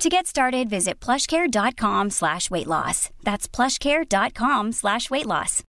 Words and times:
To 0.00 0.08
get 0.08 0.26
started, 0.26 0.70
visit 0.70 0.98
plushcare.com 0.98 2.08
slash 2.08 2.50
weight 2.50 2.66
loss. 2.66 3.10
That's 3.22 3.46
plushcare.com 3.46 4.72
slash 4.72 5.10
weight 5.10 5.26
loss. 5.26 5.62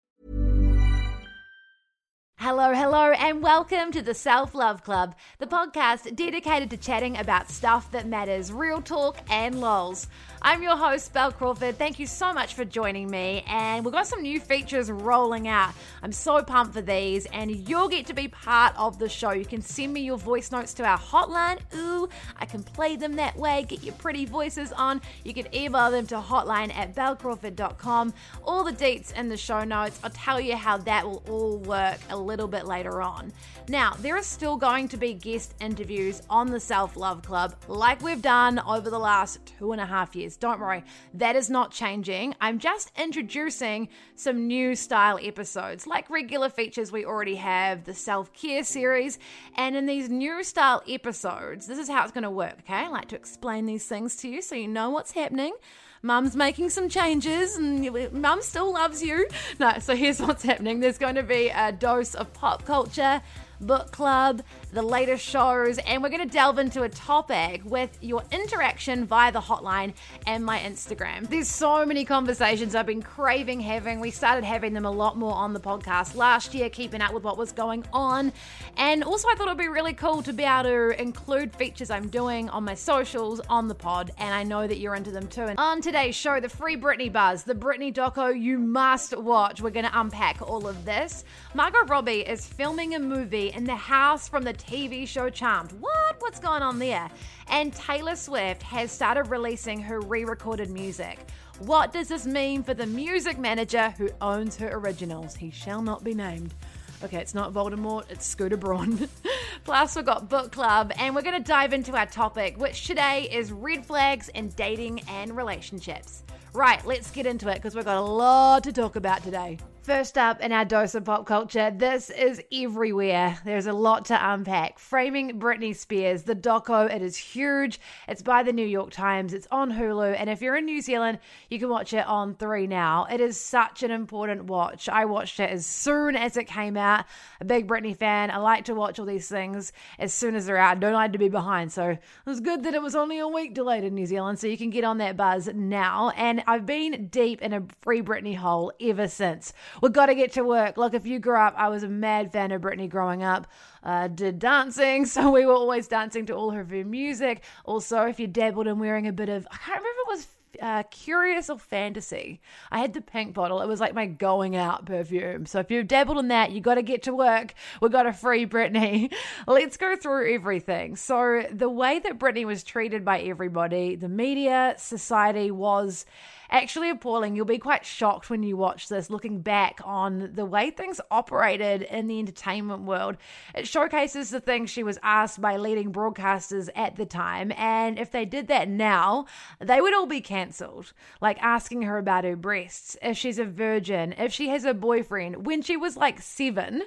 Hello, 2.37 2.73
hello, 2.73 3.11
and 3.11 3.43
welcome 3.43 3.91
to 3.91 4.01
the 4.01 4.15
Self 4.15 4.55
Love 4.55 4.85
Club, 4.85 5.17
the 5.41 5.47
podcast 5.47 6.15
dedicated 6.15 6.71
to 6.71 6.77
chatting 6.77 7.19
about 7.19 7.51
stuff 7.51 7.91
that 7.91 8.07
matters, 8.07 8.53
real 8.53 8.81
talk 8.81 9.19
and 9.29 9.61
lols. 9.61 10.07
I'm 10.43 10.63
your 10.63 10.75
host, 10.75 11.13
Bel 11.13 11.33
Crawford. 11.33 11.77
Thank 11.77 11.99
you 11.99 12.07
so 12.07 12.33
much 12.33 12.55
for 12.55 12.65
joining 12.65 13.11
me. 13.11 13.45
And 13.47 13.85
we've 13.85 13.93
got 13.93 14.07
some 14.07 14.23
new 14.23 14.41
features 14.41 14.91
rolling 14.91 15.49
out. 15.49 15.75
I'm 16.03 16.13
so 16.13 16.43
pumped 16.43 16.73
for 16.73 16.81
these, 16.81 17.27
and 17.27 17.51
you'll 17.69 17.91
get 17.91 18.07
to 18.07 18.15
be 18.15 18.27
part 18.29 18.75
of 18.79 18.99
the 18.99 19.07
show. 19.07 19.33
You 19.33 19.45
can 19.45 19.61
send 19.61 19.93
me 19.93 20.01
your 20.01 20.17
voice 20.17 20.51
notes 20.51 20.73
to 20.75 20.85
our 20.85 20.99
hotline. 20.99 21.59
Ooh, 21.77 22.09
I 22.39 22.47
can 22.47 22.63
play 22.63 22.97
them 22.97 23.17
that 23.17 23.37
way. 23.37 23.67
Get 23.69 23.83
your 23.83 23.93
pretty 23.97 24.25
voices 24.25 24.73
on. 24.73 25.03
You 25.25 25.35
can 25.35 25.55
email 25.55 25.91
them 25.91 26.07
to 26.07 26.15
hotline 26.15 26.75
at 26.75 26.95
belcrawford.com. 26.95 28.15
All 28.43 28.65
the 28.65 28.73
deets 28.73 29.13
in 29.13 29.29
the 29.29 29.37
show 29.37 29.63
notes. 29.63 30.01
I'll 30.03 30.09
tell 30.09 30.41
you 30.41 30.57
how 30.57 30.79
that 30.79 31.05
will 31.05 31.23
all 31.29 31.59
work 31.59 31.99
a 32.09 32.17
little 32.17 32.49
bit 32.49 32.65
later 32.65 33.03
on. 33.03 33.31
Now, 33.69 33.93
there 33.99 34.17
are 34.17 34.23
still 34.23 34.57
going 34.57 34.89
to 34.89 34.97
be 34.97 35.13
guest 35.13 35.55
interviews 35.61 36.23
on 36.31 36.51
the 36.51 36.61
Self 36.61 36.97
Love 36.97 37.21
Club, 37.21 37.55
like 37.69 38.01
we've 38.01 38.23
done 38.23 38.59
over 38.61 38.89
the 38.89 38.99
last 38.99 39.39
two 39.45 39.73
and 39.73 39.83
a 39.83 39.87
half 39.87 40.17
years. 40.17 40.30
Don't 40.37 40.61
worry, 40.61 40.85
that 41.15 41.37
is 41.37 41.51
not 41.51 41.71
changing. 41.71 42.35
I'm 42.41 42.59
just 42.59 42.93
introducing 42.99 43.89
some 44.15 44.47
new 44.47 44.75
style 44.75 45.19
episodes, 45.23 45.87
like 45.87 46.11
regular 46.11 46.49
features 46.49 46.93
we 46.93 47.05
already 47.05 47.37
have, 47.37 47.85
the 47.85 47.95
self 47.95 48.33
care 48.33 48.65
series. 48.65 49.19
And 49.57 49.77
in 49.77 49.87
these 49.87 50.09
new 50.09 50.43
style 50.43 50.83
episodes, 50.89 51.67
this 51.67 51.79
is 51.79 51.89
how 51.89 52.03
it's 52.03 52.13
going 52.13 52.25
to 52.25 52.31
work, 52.31 52.57
okay? 52.61 52.75
I 52.75 52.89
like 52.89 53.09
to 53.09 53.17
explain 53.17 53.67
these 53.67 53.87
things 53.87 54.17
to 54.17 54.29
you 54.29 54.43
so 54.43 54.55
you 54.55 54.69
know 54.69 54.91
what's 54.91 55.13
happening. 55.13 55.55
Mum's 56.03 56.35
making 56.35 56.71
some 56.71 56.89
changes 56.89 57.57
and 57.57 58.13
mum 58.13 58.41
still 58.41 58.73
loves 58.73 59.03
you. 59.03 59.29
No, 59.59 59.79
so 59.81 59.95
here's 59.95 60.21
what's 60.21 60.43
happening 60.43 60.81
there's 60.81 60.97
going 60.97 61.17
to 61.17 61.23
be 61.23 61.51
a 61.55 61.73
dose 61.73 62.15
of 62.15 62.33
pop 62.33 62.65
culture 62.65 63.21
book 63.61 63.93
club, 63.93 64.43
the 64.73 64.83
latest 64.83 65.25
shows, 65.25 65.79
and 65.79 66.03
we're 66.03 66.09
going 66.09 66.27
to 66.27 66.33
delve 66.33 66.59
into 66.59 66.83
a 66.83 66.89
topic 66.89 67.63
with 67.65 67.97
your 68.01 68.23
interaction 68.33 69.05
via 69.05 69.33
the 69.33 69.41
hotline 69.41 69.93
and 70.27 70.45
my 70.45 70.59
Instagram. 70.59 71.29
There's 71.29 71.49
so 71.49 71.85
many 71.85 72.05
conversations 72.05 72.75
I've 72.75 72.87
been 72.87 73.03
craving 73.03 73.61
having. 73.61 74.01
We 74.01 74.11
started 74.11 74.45
having 74.45 74.75
them 74.75 74.85
a 74.85 74.91
lot 74.91 75.17
more 75.17 75.35
on 75.35 75.53
the 75.53 75.61
podcast 75.61 76.15
last 76.15 76.55
year, 76.55 76.71
keeping 76.71 77.01
up 77.01 77.13
with 77.13 77.23
what 77.23 77.37
was 77.37 77.53
going 77.53 77.85
on. 77.93 78.33
And 78.77 79.05
also, 79.05 79.29
I 79.29 79.35
thought 79.35 79.47
it 79.47 79.51
would 79.51 79.59
be 79.59 79.69
really 79.69 79.93
cool 79.93 80.23
to 80.23 80.33
be 80.33 80.45
able 80.45 80.65
to 80.65 81.01
include 81.01 81.55
features 81.55 81.91
I'm 81.91 82.09
doing 82.09 82.49
on 82.49 82.65
my 82.65 82.75
socials 82.75 83.41
on 83.49 83.69
the 83.69 83.75
pod, 83.75 84.11
and 84.19 84.35
I 84.35 84.43
know 84.43 84.67
that 84.67 84.79
you're 84.79 84.95
into 84.95 85.11
them 85.11 85.27
too. 85.29 85.43
And 85.43 85.59
on 85.59 85.81
today's 85.81 86.15
show, 86.15 86.41
the 86.41 86.49
free 86.49 86.77
Britney 86.77 87.13
buzz, 87.13 87.45
the 87.45 87.55
Britney 87.55 87.93
doco 87.93 88.39
you 88.39 88.59
must 88.59 89.17
watch. 89.17 89.61
We're 89.61 89.71
going 89.71 89.87
to 89.87 90.01
unpack 90.01 90.41
all 90.43 90.67
of 90.67 90.85
this. 90.85 91.25
Margot 91.55 91.85
Robbie 91.87 92.21
is 92.21 92.47
filming 92.47 92.95
a 92.95 92.99
movie 92.99 93.50
in 93.53 93.65
the 93.65 93.77
house 93.77 94.29
from 94.29 94.43
the 94.43 94.55
TV 94.55 95.07
show 95.07 95.29
Charmed. 95.31 95.73
What? 95.73 96.17
What's 96.21 96.41
going 96.41 96.63
on 96.63 96.79
there? 96.79 97.11
And 97.49 97.75
Taylor 97.75 98.17
Swift 98.17 98.63
has 98.63 98.91
started 98.91 99.25
releasing 99.25 99.81
her 99.81 100.01
re 100.01 100.25
recorded 100.25 100.71
music. 100.71 101.19
What 101.59 101.93
does 101.93 102.09
this 102.09 102.27
mean 102.27 102.63
for 102.63 102.75
the 102.75 102.87
music 102.87 103.39
manager 103.39 103.91
who 103.99 104.09
owns 104.21 104.57
her 104.57 104.71
originals? 104.73 105.37
He 105.37 105.51
shall 105.51 105.83
not 105.83 106.03
be 106.03 106.15
named. 106.15 106.55
Okay, 107.03 107.19
it's 107.19 107.35
not 107.35 107.53
Voldemort, 107.53 108.11
it's 108.11 108.27
Scooter 108.27 108.57
Braun. 108.57 109.09
Plus, 109.65 109.97
we've 109.97 110.05
got 110.05 110.29
book 110.29 110.53
club, 110.53 110.93
and 110.99 111.15
we're 111.15 111.23
going 111.23 111.43
to 111.43 111.47
dive 111.47 111.73
into 111.73 111.97
our 111.97 112.07
topic, 112.07 112.59
which 112.59 112.87
today 112.87 113.29
is 113.31 113.53
red 113.53 113.87
flags 113.87 114.29
in 114.31 114.49
dating 114.51 115.01
and 115.09 115.37
relationships. 115.37 116.23
Right, 116.53 116.85
let's 116.85 117.11
get 117.11 117.27
into 117.27 117.49
it 117.49 117.55
because 117.55 117.75
we've 117.75 117.85
got 117.85 117.97
a 117.97 118.01
lot 118.03 118.65
to 118.65 118.73
talk 118.73 118.97
about 118.97 119.23
today. 119.23 119.59
First 119.91 120.17
up 120.17 120.41
in 120.41 120.53
our 120.53 120.65
dose 120.65 120.95
of 120.95 121.05
pop 121.05 121.27
culture, 121.27 121.73
this 121.75 122.11
is 122.11 122.41
everywhere. 122.53 123.37
There's 123.45 123.67
a 123.67 123.73
lot 123.73 124.05
to 124.05 124.33
unpack. 124.33 124.79
Framing 124.79 125.41
Britney 125.41 125.75
Spears, 125.75 126.23
the 126.23 126.37
doco, 126.37 126.89
it 126.89 127.03
is 127.03 127.17
huge. 127.17 127.81
It's 128.07 128.23
by 128.23 128.45
the 128.45 128.53
New 128.53 128.65
York 128.65 128.93
Times. 128.93 129.35
It's 129.35 129.49
on 129.51 129.73
Hulu, 129.73 130.15
and 130.17 130.31
if 130.31 130.43
you're 130.43 130.55
in 130.55 130.67
New 130.67 130.81
Zealand, 130.81 131.19
you 131.49 131.59
can 131.59 131.71
watch 131.71 131.93
it 131.93 132.07
on 132.07 132.37
3 132.37 132.69
now. 132.69 133.09
It 133.11 133.21
is 133.21 133.37
such 133.37 133.83
an 133.83 133.91
important 133.91 134.45
watch. 134.45 134.89
I 134.89 135.07
watched 135.07 135.41
it 135.41 135.51
as 135.51 135.67
soon 135.67 136.15
as 136.15 136.37
it 136.37 136.45
came 136.45 136.77
out. 136.77 137.05
A 137.41 137.45
big 137.45 137.67
Britney 137.67 137.97
fan. 137.97 138.31
I 138.31 138.37
like 138.37 138.67
to 138.67 138.77
watch 138.77 139.01
all 139.01 139.07
these 139.07 139.29
things 139.29 139.73
as 139.99 140.15
soon 140.15 140.37
as 140.37 140.47
they're 140.47 140.57
out. 140.57 140.77
I 140.77 140.79
don't 140.79 140.93
like 140.93 141.15
to 141.15 141.19
be 141.19 141.29
behind. 141.29 141.73
So 141.73 141.89
it 141.89 142.01
was 142.25 142.39
good 142.39 142.63
that 142.63 142.75
it 142.75 142.83
was 142.83 142.95
only 142.95 143.19
a 143.19 143.27
week 143.27 143.55
delayed 143.55 143.83
in 143.83 143.97
New 143.97 144.07
Zealand, 144.07 144.39
so 144.39 144.47
you 144.47 144.57
can 144.57 144.71
get 144.71 144.85
on 144.85 144.99
that 144.99 145.17
buzz 145.17 145.49
now. 145.53 146.11
And 146.11 146.45
I've 146.47 146.65
been 146.65 147.09
deep 147.09 147.43
in 147.43 147.53
a 147.53 147.65
free 147.81 148.03
Britney 148.03 148.37
hole 148.37 148.73
ever 148.81 149.09
since 149.09 149.53
we've 149.81 149.93
got 149.93 150.07
to 150.07 150.15
get 150.15 150.33
to 150.33 150.45
work. 150.45 150.77
Look, 150.77 150.95
if 150.95 151.07
you 151.07 151.19
grew 151.19 151.37
up, 151.37 151.55
I 151.57 151.69
was 151.69 151.83
a 151.83 151.89
mad 151.89 152.33
fan 152.33 152.53
of 152.53 152.63
Britney 152.63 152.89
growing 152.89 153.23
up. 153.23 153.47
Uh, 153.83 154.09
did 154.09 154.39
dancing, 154.39 155.07
so 155.07 155.31
we 155.31 155.47
were 155.47 155.55
always 155.55 155.89
dancing 155.89 156.27
to 156.27 156.35
all 156.35 156.51
of 156.51 156.57
her 156.57 156.85
music. 156.85 157.43
Also, 157.65 158.03
if 158.07 158.21
you 158.21 158.27
dabbled 158.27 158.67
in 158.67 158.79
wearing 158.79 159.07
a 159.07 159.13
bit 159.13 159.29
of, 159.29 159.47
I 159.51 159.57
can't 159.57 159.81
remember 159.81 159.89
if 159.89 160.09
it 160.09 160.11
was 160.17 160.27
uh, 160.61 160.83
curious 160.91 161.51
or 161.51 161.59
fantasy. 161.59 162.41
I 162.71 162.81
had 162.81 162.93
the 162.93 163.01
pink 163.01 163.35
bottle. 163.35 163.61
It 163.63 163.69
was 163.69 163.81
like 163.81 163.95
my 163.95 164.07
going 164.07 164.57
out 164.57 164.87
perfume. 164.87 165.47
So 165.47 165.61
if 165.61 165.71
you've 165.71 165.89
dabbled 165.89 166.19
in 166.19 166.29
that, 166.29 166.53
you 166.53 166.61
got 166.61 166.75
to 166.75 166.83
get 166.83 167.05
to 167.05 167.15
work. 167.15 167.55
We 167.81 167.89
got 167.89 168.07
a 168.07 168.13
free 168.13 168.47
Britney. 168.47 169.13
Let's 169.47 169.77
go 169.77 169.97
through 169.97 170.35
everything. 170.35 170.97
So 170.97 171.45
the 171.51 171.69
way 171.69 171.99
that 172.01 172.19
Britney 172.19 172.45
was 172.45 172.65
treated 172.65 173.05
by 173.05 173.21
everybody, 173.21 173.97
the 173.97 174.09
media, 174.09 174.75
society 174.79 175.51
was 175.51 176.05
actually 176.51 176.91
appalling. 176.91 177.35
You'll 177.37 177.47
be 177.47 177.59
quite 177.59 177.87
shocked 177.87 178.29
when 178.29 178.43
you 178.43 178.57
watch 178.57 178.89
this, 178.89 179.11
looking 179.11 179.41
back 179.41 179.81
on 179.85 180.31
the 180.35 180.45
way 180.45 180.71
things 180.71 181.01
operated 181.11 181.83
in 181.83 182.07
the 182.07 182.19
entertainment 182.19 182.83
world. 182.83 183.17
It 183.55 183.67
showcases 183.67 184.31
the 184.31 184.41
things 184.41 184.71
she 184.71 184.83
was 184.83 184.99
asked 185.03 185.41
by 185.41 185.57
leading 185.57 185.93
broadcasters 185.93 186.69
at 186.75 186.97
the 186.97 187.07
time, 187.07 187.53
and 187.57 187.99
if 187.99 188.11
they 188.11 188.25
did 188.25 188.49
that 188.49 188.69
now, 188.69 189.27
they 189.61 189.81
would 189.81 189.95
all 189.95 190.07
be 190.07 190.21
cancelled. 190.21 190.93
Like 191.21 191.41
asking 191.43 191.83
her 191.83 191.99
about 191.99 192.25
her 192.25 192.37
breasts, 192.37 192.97
if 193.01 193.17
she's 193.17 193.39
a 193.39 193.45
virgin, 193.45 194.15
if 194.19 194.33
she 194.33 194.49
has 194.49 194.65
a 194.65 194.75
boyfriend, 194.75 195.47
when 195.47 195.63
she 195.63 195.77
was 195.77 195.97
like 195.97 196.21
seven. 196.21 196.83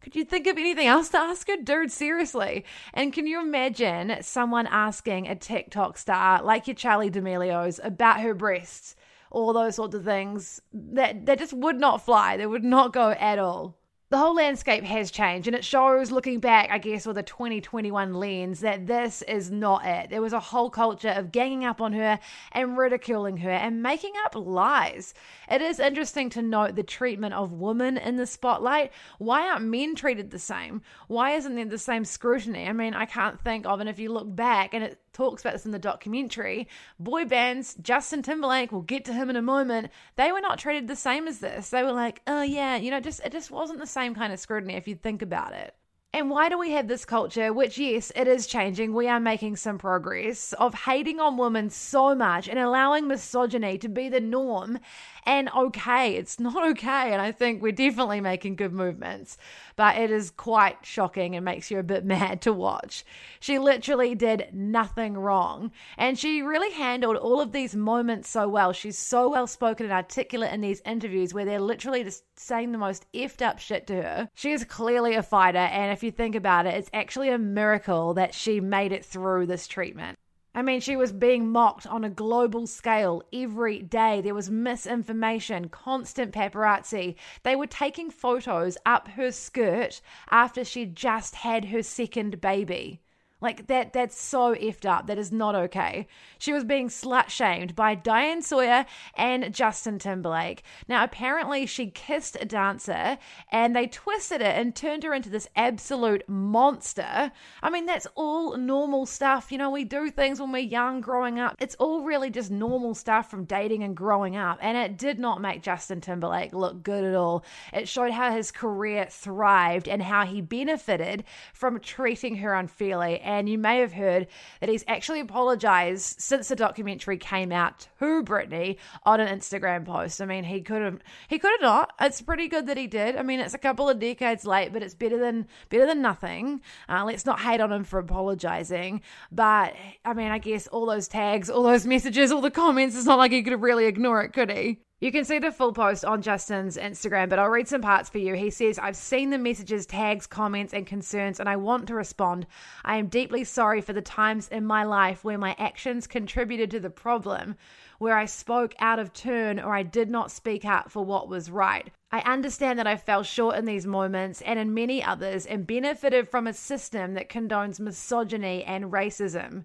Could 0.00 0.14
you 0.14 0.24
think 0.24 0.46
of 0.46 0.56
anything 0.56 0.86
else 0.86 1.08
to 1.10 1.18
ask 1.18 1.48
her? 1.48 1.56
Dude, 1.56 1.90
seriously. 1.90 2.64
And 2.94 3.12
can 3.12 3.26
you 3.26 3.40
imagine 3.42 4.18
someone 4.22 4.68
asking 4.68 5.26
a 5.26 5.34
TikTok 5.34 5.98
star 5.98 6.40
like 6.42 6.68
your 6.68 6.76
Charli 6.76 7.10
D'Amelio's 7.10 7.80
about 7.82 8.20
her 8.20 8.32
breasts? 8.32 8.94
All 9.30 9.52
those 9.52 9.76
sorts 9.76 9.94
of 9.94 10.04
things 10.04 10.60
that 10.72 11.26
that 11.26 11.38
just 11.38 11.52
would 11.52 11.78
not 11.78 12.04
fly. 12.04 12.36
They 12.36 12.46
would 12.46 12.64
not 12.64 12.92
go 12.92 13.10
at 13.10 13.38
all. 13.38 13.78
The 14.10 14.16
whole 14.16 14.36
landscape 14.36 14.84
has 14.84 15.10
changed 15.10 15.48
and 15.48 15.54
it 15.54 15.66
shows 15.66 16.10
looking 16.10 16.40
back 16.40 16.70
i 16.70 16.78
guess 16.78 17.04
with 17.04 17.18
a 17.18 17.22
2021 17.22 18.14
lens 18.14 18.60
that 18.60 18.86
this 18.86 19.20
is 19.20 19.50
not 19.50 19.84
it. 19.84 20.08
There 20.08 20.22
was 20.22 20.32
a 20.32 20.40
whole 20.40 20.70
culture 20.70 21.10
of 21.10 21.30
ganging 21.30 21.66
up 21.66 21.82
on 21.82 21.92
her 21.92 22.18
and 22.52 22.78
ridiculing 22.78 23.36
her 23.38 23.50
and 23.50 23.82
making 23.82 24.14
up 24.24 24.34
lies. 24.34 25.12
It 25.50 25.60
is 25.60 25.78
interesting 25.78 26.30
to 26.30 26.40
note 26.40 26.74
the 26.74 26.82
treatment 26.82 27.34
of 27.34 27.52
women 27.52 27.98
in 27.98 28.16
the 28.16 28.26
spotlight. 28.26 28.92
Why 29.18 29.46
aren't 29.46 29.66
men 29.66 29.94
treated 29.94 30.30
the 30.30 30.38
same? 30.38 30.80
Why 31.08 31.32
isn't 31.32 31.54
there 31.54 31.66
the 31.66 31.76
same 31.76 32.06
scrutiny? 32.06 32.66
I 32.66 32.72
mean 32.72 32.94
i 32.94 33.04
can't 33.04 33.38
think 33.38 33.66
of 33.66 33.78
and 33.78 33.90
if 33.90 33.98
you 33.98 34.10
look 34.10 34.34
back 34.34 34.72
and 34.72 34.84
it 34.84 34.98
talks 35.18 35.42
about 35.42 35.52
this 35.52 35.66
in 35.66 35.72
the 35.72 35.78
documentary. 35.80 36.68
Boy 37.00 37.24
bands, 37.24 37.74
Justin 37.82 38.22
Timberlake, 38.22 38.70
we'll 38.70 38.82
get 38.82 39.04
to 39.06 39.12
him 39.12 39.28
in 39.28 39.34
a 39.34 39.42
moment, 39.42 39.90
they 40.14 40.30
were 40.30 40.40
not 40.40 40.60
treated 40.60 40.86
the 40.86 40.94
same 40.94 41.26
as 41.26 41.40
this. 41.40 41.70
They 41.70 41.82
were 41.82 41.92
like, 41.92 42.22
oh 42.28 42.42
yeah, 42.42 42.76
you 42.76 42.92
know, 42.92 43.00
just 43.00 43.20
it 43.24 43.32
just 43.32 43.50
wasn't 43.50 43.80
the 43.80 43.86
same 43.86 44.14
kind 44.14 44.32
of 44.32 44.38
scrutiny 44.38 44.74
if 44.74 44.86
you 44.86 44.94
think 44.94 45.20
about 45.20 45.52
it. 45.52 45.74
And 46.14 46.30
why 46.30 46.48
do 46.48 46.58
we 46.58 46.70
have 46.70 46.88
this 46.88 47.04
culture, 47.04 47.52
which, 47.52 47.76
yes, 47.76 48.10
it 48.16 48.26
is 48.26 48.46
changing, 48.46 48.94
we 48.94 49.08
are 49.08 49.20
making 49.20 49.56
some 49.56 49.76
progress, 49.76 50.54
of 50.54 50.72
hating 50.72 51.20
on 51.20 51.36
women 51.36 51.68
so 51.68 52.14
much 52.14 52.48
and 52.48 52.58
allowing 52.58 53.08
misogyny 53.08 53.76
to 53.78 53.88
be 53.90 54.08
the 54.08 54.20
norm 54.20 54.78
and 55.28 55.50
okay. 55.54 56.14
It's 56.14 56.40
not 56.40 56.66
okay. 56.70 57.12
And 57.12 57.20
I 57.20 57.32
think 57.32 57.60
we're 57.60 57.70
definitely 57.70 58.22
making 58.22 58.56
good 58.56 58.72
movements, 58.72 59.36
but 59.76 59.98
it 59.98 60.10
is 60.10 60.30
quite 60.30 60.78
shocking 60.86 61.36
and 61.36 61.44
makes 61.44 61.70
you 61.70 61.78
a 61.78 61.82
bit 61.82 62.02
mad 62.16 62.40
to 62.42 62.52
watch. 62.52 63.04
She 63.38 63.58
literally 63.58 64.14
did 64.14 64.48
nothing 64.54 65.18
wrong. 65.18 65.70
And 65.98 66.18
she 66.18 66.40
really 66.40 66.72
handled 66.72 67.16
all 67.16 67.42
of 67.42 67.52
these 67.52 67.76
moments 67.76 68.30
so 68.30 68.48
well. 68.48 68.72
She's 68.72 68.96
so 68.96 69.28
well 69.28 69.46
spoken 69.46 69.84
and 69.84 69.92
articulate 69.92 70.50
in 70.50 70.62
these 70.62 70.80
interviews 70.86 71.34
where 71.34 71.44
they're 71.44 71.60
literally 71.60 72.04
just 72.04 72.24
saying 72.38 72.72
the 72.72 72.78
most 72.78 73.04
effed 73.12 73.42
up 73.42 73.58
shit 73.58 73.86
to 73.88 73.96
her. 73.96 74.30
She 74.34 74.52
is 74.52 74.64
clearly 74.64 75.14
a 75.14 75.22
fighter. 75.22 75.58
And 75.58 75.92
if 75.92 76.02
you 76.02 76.10
think 76.10 76.36
about 76.36 76.64
it, 76.64 76.72
it's 76.72 76.90
actually 76.94 77.28
a 77.28 77.38
miracle 77.38 78.14
that 78.14 78.32
she 78.32 78.60
made 78.60 78.92
it 78.92 79.04
through 79.04 79.44
this 79.44 79.68
treatment. 79.68 80.18
I 80.58 80.62
mean, 80.62 80.80
she 80.80 80.96
was 80.96 81.12
being 81.12 81.52
mocked 81.52 81.86
on 81.86 82.02
a 82.02 82.10
global 82.10 82.66
scale 82.66 83.22
every 83.32 83.78
day. 83.78 84.20
There 84.20 84.34
was 84.34 84.50
misinformation, 84.50 85.68
constant 85.68 86.32
paparazzi. 86.32 87.14
They 87.44 87.54
were 87.54 87.68
taking 87.68 88.10
photos 88.10 88.76
up 88.84 89.06
her 89.10 89.30
skirt 89.30 90.00
after 90.32 90.64
she 90.64 90.84
just 90.84 91.36
had 91.36 91.66
her 91.66 91.84
second 91.84 92.40
baby. 92.40 93.00
Like 93.40 93.68
that 93.68 93.92
that's 93.92 94.20
so 94.20 94.54
effed 94.54 94.84
up. 94.84 95.06
That 95.06 95.18
is 95.18 95.30
not 95.30 95.54
okay. 95.54 96.08
She 96.38 96.52
was 96.52 96.64
being 96.64 96.88
slut 96.88 97.28
shamed 97.28 97.76
by 97.76 97.94
Diane 97.94 98.42
Sawyer 98.42 98.84
and 99.14 99.54
Justin 99.54 99.98
Timberlake. 99.98 100.62
Now 100.88 101.04
apparently 101.04 101.66
she 101.66 101.86
kissed 101.86 102.36
a 102.40 102.44
dancer 102.44 103.18
and 103.52 103.76
they 103.76 103.86
twisted 103.86 104.40
it 104.40 104.56
and 104.56 104.74
turned 104.74 105.04
her 105.04 105.14
into 105.14 105.30
this 105.30 105.48
absolute 105.54 106.28
monster. 106.28 107.30
I 107.62 107.70
mean 107.70 107.86
that's 107.86 108.08
all 108.16 108.56
normal 108.56 109.06
stuff. 109.06 109.52
You 109.52 109.58
know, 109.58 109.70
we 109.70 109.84
do 109.84 110.10
things 110.10 110.40
when 110.40 110.50
we're 110.50 110.58
young 110.58 111.00
growing 111.00 111.38
up. 111.38 111.56
It's 111.60 111.76
all 111.76 112.02
really 112.02 112.30
just 112.30 112.50
normal 112.50 112.94
stuff 112.94 113.30
from 113.30 113.44
dating 113.44 113.84
and 113.84 113.96
growing 113.96 114.36
up. 114.36 114.58
And 114.60 114.76
it 114.76 114.98
did 114.98 115.18
not 115.18 115.40
make 115.40 115.62
Justin 115.62 116.00
Timberlake 116.00 116.52
look 116.52 116.82
good 116.82 117.04
at 117.04 117.14
all. 117.14 117.44
It 117.72 117.88
showed 117.88 118.10
how 118.10 118.32
his 118.32 118.50
career 118.50 119.06
thrived 119.08 119.88
and 119.88 120.02
how 120.02 120.26
he 120.26 120.40
benefited 120.40 121.24
from 121.52 121.78
treating 121.80 122.36
her 122.36 122.54
unfairly 122.54 123.20
and 123.28 123.46
you 123.46 123.58
may 123.58 123.80
have 123.80 123.92
heard 123.92 124.26
that 124.60 124.70
he's 124.70 124.84
actually 124.88 125.20
apologized 125.20 126.18
since 126.18 126.48
the 126.48 126.56
documentary 126.56 127.18
came 127.18 127.52
out 127.52 127.86
to 127.98 128.22
Britney 128.22 128.78
on 129.02 129.20
an 129.20 129.28
Instagram 129.38 129.84
post. 129.84 130.22
I 130.22 130.24
mean, 130.24 130.44
he 130.44 130.62
could 130.62 130.80
have 130.80 130.98
he 131.28 131.38
could 131.38 131.50
have 131.50 131.60
not. 131.60 131.92
It's 132.00 132.22
pretty 132.22 132.48
good 132.48 132.66
that 132.68 132.78
he 132.78 132.86
did. 132.86 133.16
I 133.16 133.22
mean, 133.22 133.40
it's 133.40 133.52
a 133.52 133.58
couple 133.58 133.90
of 133.90 133.98
decades 133.98 134.46
late, 134.46 134.72
but 134.72 134.82
it's 134.82 134.94
better 134.94 135.18
than 135.18 135.46
better 135.68 135.84
than 135.84 136.00
nothing. 136.00 136.62
Uh, 136.88 137.04
let's 137.04 137.26
not 137.26 137.38
hate 137.40 137.60
on 137.60 137.70
him 137.70 137.84
for 137.84 137.98
apologizing. 137.98 139.02
But 139.30 139.74
I 140.06 140.14
mean, 140.14 140.30
I 140.30 140.38
guess 140.38 140.66
all 140.66 140.86
those 140.86 141.06
tags, 141.06 141.50
all 141.50 141.62
those 141.62 141.84
messages, 141.84 142.32
all 142.32 142.40
the 142.40 142.50
comments. 142.50 142.96
It's 142.96 143.04
not 143.04 143.18
like 143.18 143.32
he 143.32 143.42
could 143.42 143.60
really 143.60 143.84
ignore 143.84 144.22
it, 144.22 144.32
could 144.32 144.50
he? 144.50 144.78
You 145.00 145.12
can 145.12 145.24
see 145.24 145.38
the 145.38 145.52
full 145.52 145.72
post 145.72 146.04
on 146.04 146.22
Justin's 146.22 146.76
Instagram, 146.76 147.28
but 147.28 147.38
I'll 147.38 147.48
read 147.48 147.68
some 147.68 147.82
parts 147.82 148.10
for 148.10 148.18
you. 148.18 148.34
He 148.34 148.50
says, 148.50 148.80
I've 148.80 148.96
seen 148.96 149.30
the 149.30 149.38
messages, 149.38 149.86
tags, 149.86 150.26
comments, 150.26 150.74
and 150.74 150.84
concerns, 150.88 151.38
and 151.38 151.48
I 151.48 151.54
want 151.54 151.86
to 151.86 151.94
respond. 151.94 152.48
I 152.84 152.96
am 152.96 153.06
deeply 153.06 153.44
sorry 153.44 153.80
for 153.80 153.92
the 153.92 154.02
times 154.02 154.48
in 154.48 154.66
my 154.66 154.82
life 154.82 155.22
where 155.22 155.38
my 155.38 155.54
actions 155.56 156.08
contributed 156.08 156.72
to 156.72 156.80
the 156.80 156.90
problem, 156.90 157.54
where 158.00 158.18
I 158.18 158.24
spoke 158.24 158.74
out 158.80 158.98
of 158.98 159.12
turn 159.12 159.60
or 159.60 159.72
I 159.72 159.84
did 159.84 160.10
not 160.10 160.32
speak 160.32 160.64
out 160.64 160.90
for 160.90 161.04
what 161.04 161.28
was 161.28 161.48
right. 161.48 161.92
I 162.10 162.18
understand 162.22 162.80
that 162.80 162.88
I 162.88 162.96
fell 162.96 163.22
short 163.22 163.54
in 163.56 163.66
these 163.66 163.86
moments 163.86 164.40
and 164.40 164.58
in 164.58 164.74
many 164.74 165.00
others 165.00 165.46
and 165.46 165.64
benefited 165.64 166.28
from 166.28 166.48
a 166.48 166.52
system 166.52 167.14
that 167.14 167.28
condones 167.28 167.78
misogyny 167.78 168.64
and 168.64 168.86
racism. 168.86 169.64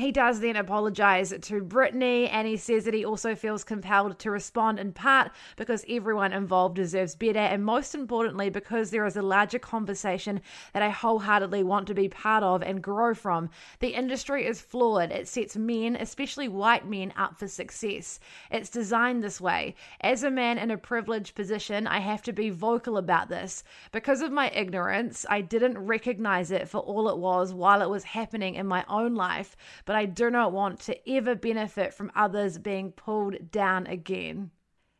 He 0.00 0.12
does 0.12 0.40
then 0.40 0.56
apologize 0.56 1.28
to 1.28 1.60
Britney 1.60 2.26
and 2.32 2.48
he 2.48 2.56
says 2.56 2.86
that 2.86 2.94
he 2.94 3.04
also 3.04 3.34
feels 3.34 3.64
compelled 3.64 4.18
to 4.20 4.30
respond 4.30 4.78
in 4.78 4.94
part 4.94 5.30
because 5.56 5.84
everyone 5.90 6.32
involved 6.32 6.76
deserves 6.76 7.14
better 7.14 7.38
and 7.38 7.62
most 7.62 7.94
importantly 7.94 8.48
because 8.48 8.88
there 8.88 9.04
is 9.04 9.18
a 9.18 9.22
larger 9.22 9.58
conversation 9.58 10.40
that 10.72 10.82
I 10.82 10.88
wholeheartedly 10.88 11.64
want 11.64 11.86
to 11.88 11.94
be 11.94 12.08
part 12.08 12.42
of 12.42 12.62
and 12.62 12.82
grow 12.82 13.12
from. 13.12 13.50
The 13.80 13.88
industry 13.88 14.46
is 14.46 14.62
flawed. 14.62 15.10
It 15.10 15.28
sets 15.28 15.54
men, 15.54 15.96
especially 15.96 16.48
white 16.48 16.88
men, 16.88 17.12
up 17.14 17.38
for 17.38 17.46
success. 17.46 18.20
It's 18.50 18.70
designed 18.70 19.22
this 19.22 19.38
way. 19.38 19.74
As 20.00 20.22
a 20.22 20.30
man 20.30 20.56
in 20.56 20.70
a 20.70 20.78
privileged 20.78 21.34
position, 21.34 21.86
I 21.86 21.98
have 21.98 22.22
to 22.22 22.32
be 22.32 22.48
vocal 22.48 22.96
about 22.96 23.28
this. 23.28 23.64
Because 23.92 24.22
of 24.22 24.32
my 24.32 24.48
ignorance, 24.52 25.26
I 25.28 25.42
didn't 25.42 25.76
recognize 25.76 26.50
it 26.50 26.70
for 26.70 26.78
all 26.78 27.10
it 27.10 27.18
was 27.18 27.52
while 27.52 27.82
it 27.82 27.90
was 27.90 28.04
happening 28.04 28.54
in 28.54 28.66
my 28.66 28.82
own 28.88 29.14
life 29.14 29.58
but 29.90 29.96
I 29.96 30.06
do 30.06 30.30
not 30.30 30.52
want 30.52 30.78
to 30.82 31.10
ever 31.10 31.34
benefit 31.34 31.92
from 31.92 32.12
others 32.14 32.58
being 32.58 32.92
pulled 32.92 33.50
down 33.50 33.88
again. 33.88 34.52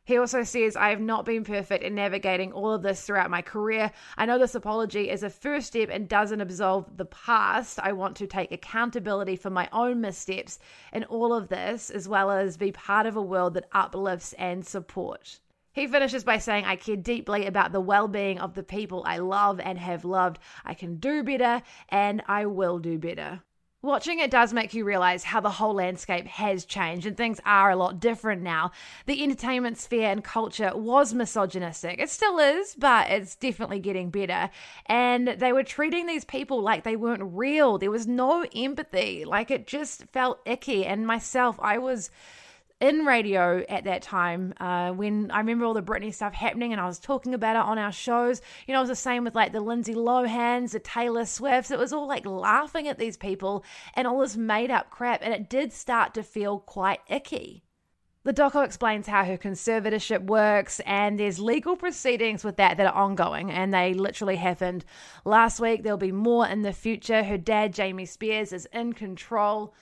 He 0.05 0.19
also 0.19 0.43
says, 0.43 0.75
I 0.75 0.91
have 0.91 1.01
not 1.01 1.25
been 1.25 1.45
perfect 1.45 1.85
in 1.85 1.95
navigating 1.95 2.51
all 2.51 2.73
of 2.73 2.83
this 2.83 3.01
throughout 3.01 3.31
my 3.31 3.41
career. 3.41 3.93
I 4.19 4.27
know 4.27 4.37
this 4.37 4.57
apology 4.57 5.09
is 5.09 5.23
a 5.23 5.31
first 5.31 5.69
step 5.69 5.91
and 5.93 6.09
doesn't 6.09 6.41
absolve 6.41 6.97
the 6.97 7.05
past. 7.05 7.79
I 7.79 7.93
want 7.93 8.17
to 8.17 8.27
take 8.27 8.51
accountability 8.51 9.37
for 9.37 9.49
my 9.49 9.69
own 9.73 10.01
missteps 10.01 10.59
in 10.93 11.05
all 11.05 11.33
of 11.35 11.47
this, 11.47 11.91
as 11.91 12.09
well 12.09 12.29
as 12.29 12.57
be 12.57 12.73
part 12.73 13.07
of 13.07 13.15
a 13.15 13.23
world 13.23 13.55
that 13.55 13.69
uplifts 13.71 14.33
and 14.33 14.67
supports. 14.67 15.39
He 15.73 15.87
finishes 15.87 16.25
by 16.25 16.39
saying, 16.39 16.65
I 16.65 16.75
care 16.75 16.97
deeply 16.97 17.47
about 17.47 17.71
the 17.71 17.81
well 17.81 18.09
being 18.09 18.41
of 18.41 18.55
the 18.55 18.65
people 18.65 19.05
I 19.07 19.19
love 19.19 19.61
and 19.61 19.79
have 19.79 20.05
loved. 20.05 20.41
I 20.65 20.75
can 20.75 20.97
do 20.97 21.23
better 21.23 21.63
and 21.91 22.25
I 22.27 22.47
will 22.47 22.81
do 22.81 22.99
better. 22.99 23.43
Watching 23.83 24.19
it 24.19 24.31
does 24.31 24.53
make 24.53 24.75
you 24.75 24.85
realize 24.85 25.25
how 25.25 25.41
the 25.41 25.49
whole 25.49 25.73
landscape 25.73 26.27
has 26.27 26.67
changed 26.67 27.07
and 27.07 27.17
things 27.17 27.41
are 27.47 27.71
a 27.71 27.77
lot 27.77 27.99
different 27.99 28.43
now. 28.43 28.73
The 29.07 29.23
entertainment 29.23 29.79
sphere 29.79 30.11
and 30.11 30.23
culture 30.23 30.73
was 30.75 31.15
misogynistic. 31.15 31.99
It 31.99 32.11
still 32.11 32.39
is, 32.39 32.75
but 32.75 33.09
it's 33.09 33.37
definitely 33.37 33.79
getting 33.79 34.11
better. 34.11 34.51
And 34.85 35.29
they 35.29 35.55
were 35.55 35.63
treating 35.63 36.07
these 36.07 36.27
people 36.27 36.61
like 36.61 36.85
they 36.85 36.97
weren't 36.97 37.23
real. 37.35 37.79
There 37.79 37.91
was 37.91 38.07
no 38.07 38.45
empathy. 38.55 39.25
Like 39.25 39.51
it 39.51 39.67
just 39.67 40.05
felt 40.13 40.41
icky. 40.45 40.85
And 40.85 41.07
myself, 41.07 41.59
I 41.63 41.79
was 41.79 42.11
in 42.81 43.05
radio 43.05 43.63
at 43.69 43.85
that 43.85 44.01
time 44.03 44.55
uh, 44.59 44.91
when 44.91 45.31
I 45.31 45.39
remember 45.39 45.67
all 45.67 45.75
the 45.75 45.83
Britney 45.83 46.13
stuff 46.13 46.33
happening 46.33 46.73
and 46.73 46.81
I 46.81 46.87
was 46.87 46.99
talking 46.99 47.35
about 47.35 47.57
it 47.57 47.63
on 47.63 47.79
our 47.79 47.93
shows. 47.93 48.41
You 48.67 48.73
know, 48.73 48.81
it 48.81 48.83
was 48.83 48.89
the 48.89 48.97
same 48.97 49.25
with 49.25 49.35
like 49.35 49.53
the 49.53 49.61
Lindsay 49.61 49.95
Lohans, 49.95 50.71
the 50.71 50.81
Taylor 50.81 51.27
Swifts. 51.27 51.71
It 51.71 51.79
was 51.79 51.93
all 51.93 52.09
like 52.09 52.25
laughing 52.25 52.89
at 52.89 52.99
these 52.99 53.19
people 53.19 53.65
and 53.95 54.07
all 54.07 54.21
this 54.21 54.37
made 54.37 54.71
up 54.71 54.91
crap. 54.91 55.21
And 55.23 55.35
it 55.35 55.51
did 55.51 55.73
start 55.73 56.15
to 56.15 56.23
feel 56.23 56.59
quite 56.59 57.01
icky. 57.09 57.65
The 58.23 58.35
doco 58.35 58.63
explains 58.63 59.07
how 59.07 59.25
her 59.25 59.39
conservatorship 59.39 60.27
works, 60.27 60.79
and 60.81 61.19
there's 61.19 61.41
legal 61.41 61.75
proceedings 61.75 62.45
with 62.45 62.59
that 62.59 62.77
that 62.77 62.87
are 62.87 62.93
ongoing, 62.93 63.51
and 63.51 63.73
they 63.73 63.95
literally 63.95 64.37
happened 64.37 64.85
last 65.25 65.59
week. 65.59 65.83
There'll 65.83 65.97
be 65.97 66.13
more 66.13 66.47
in 66.47 66.61
the 66.61 66.75
future. 66.75 67.23
Her 67.23 67.39
dad, 67.39 67.73
Jamie 67.73 68.05
Spears, 68.05 68.53
is 68.53 68.69
in 68.75 68.93
control. 68.93 69.73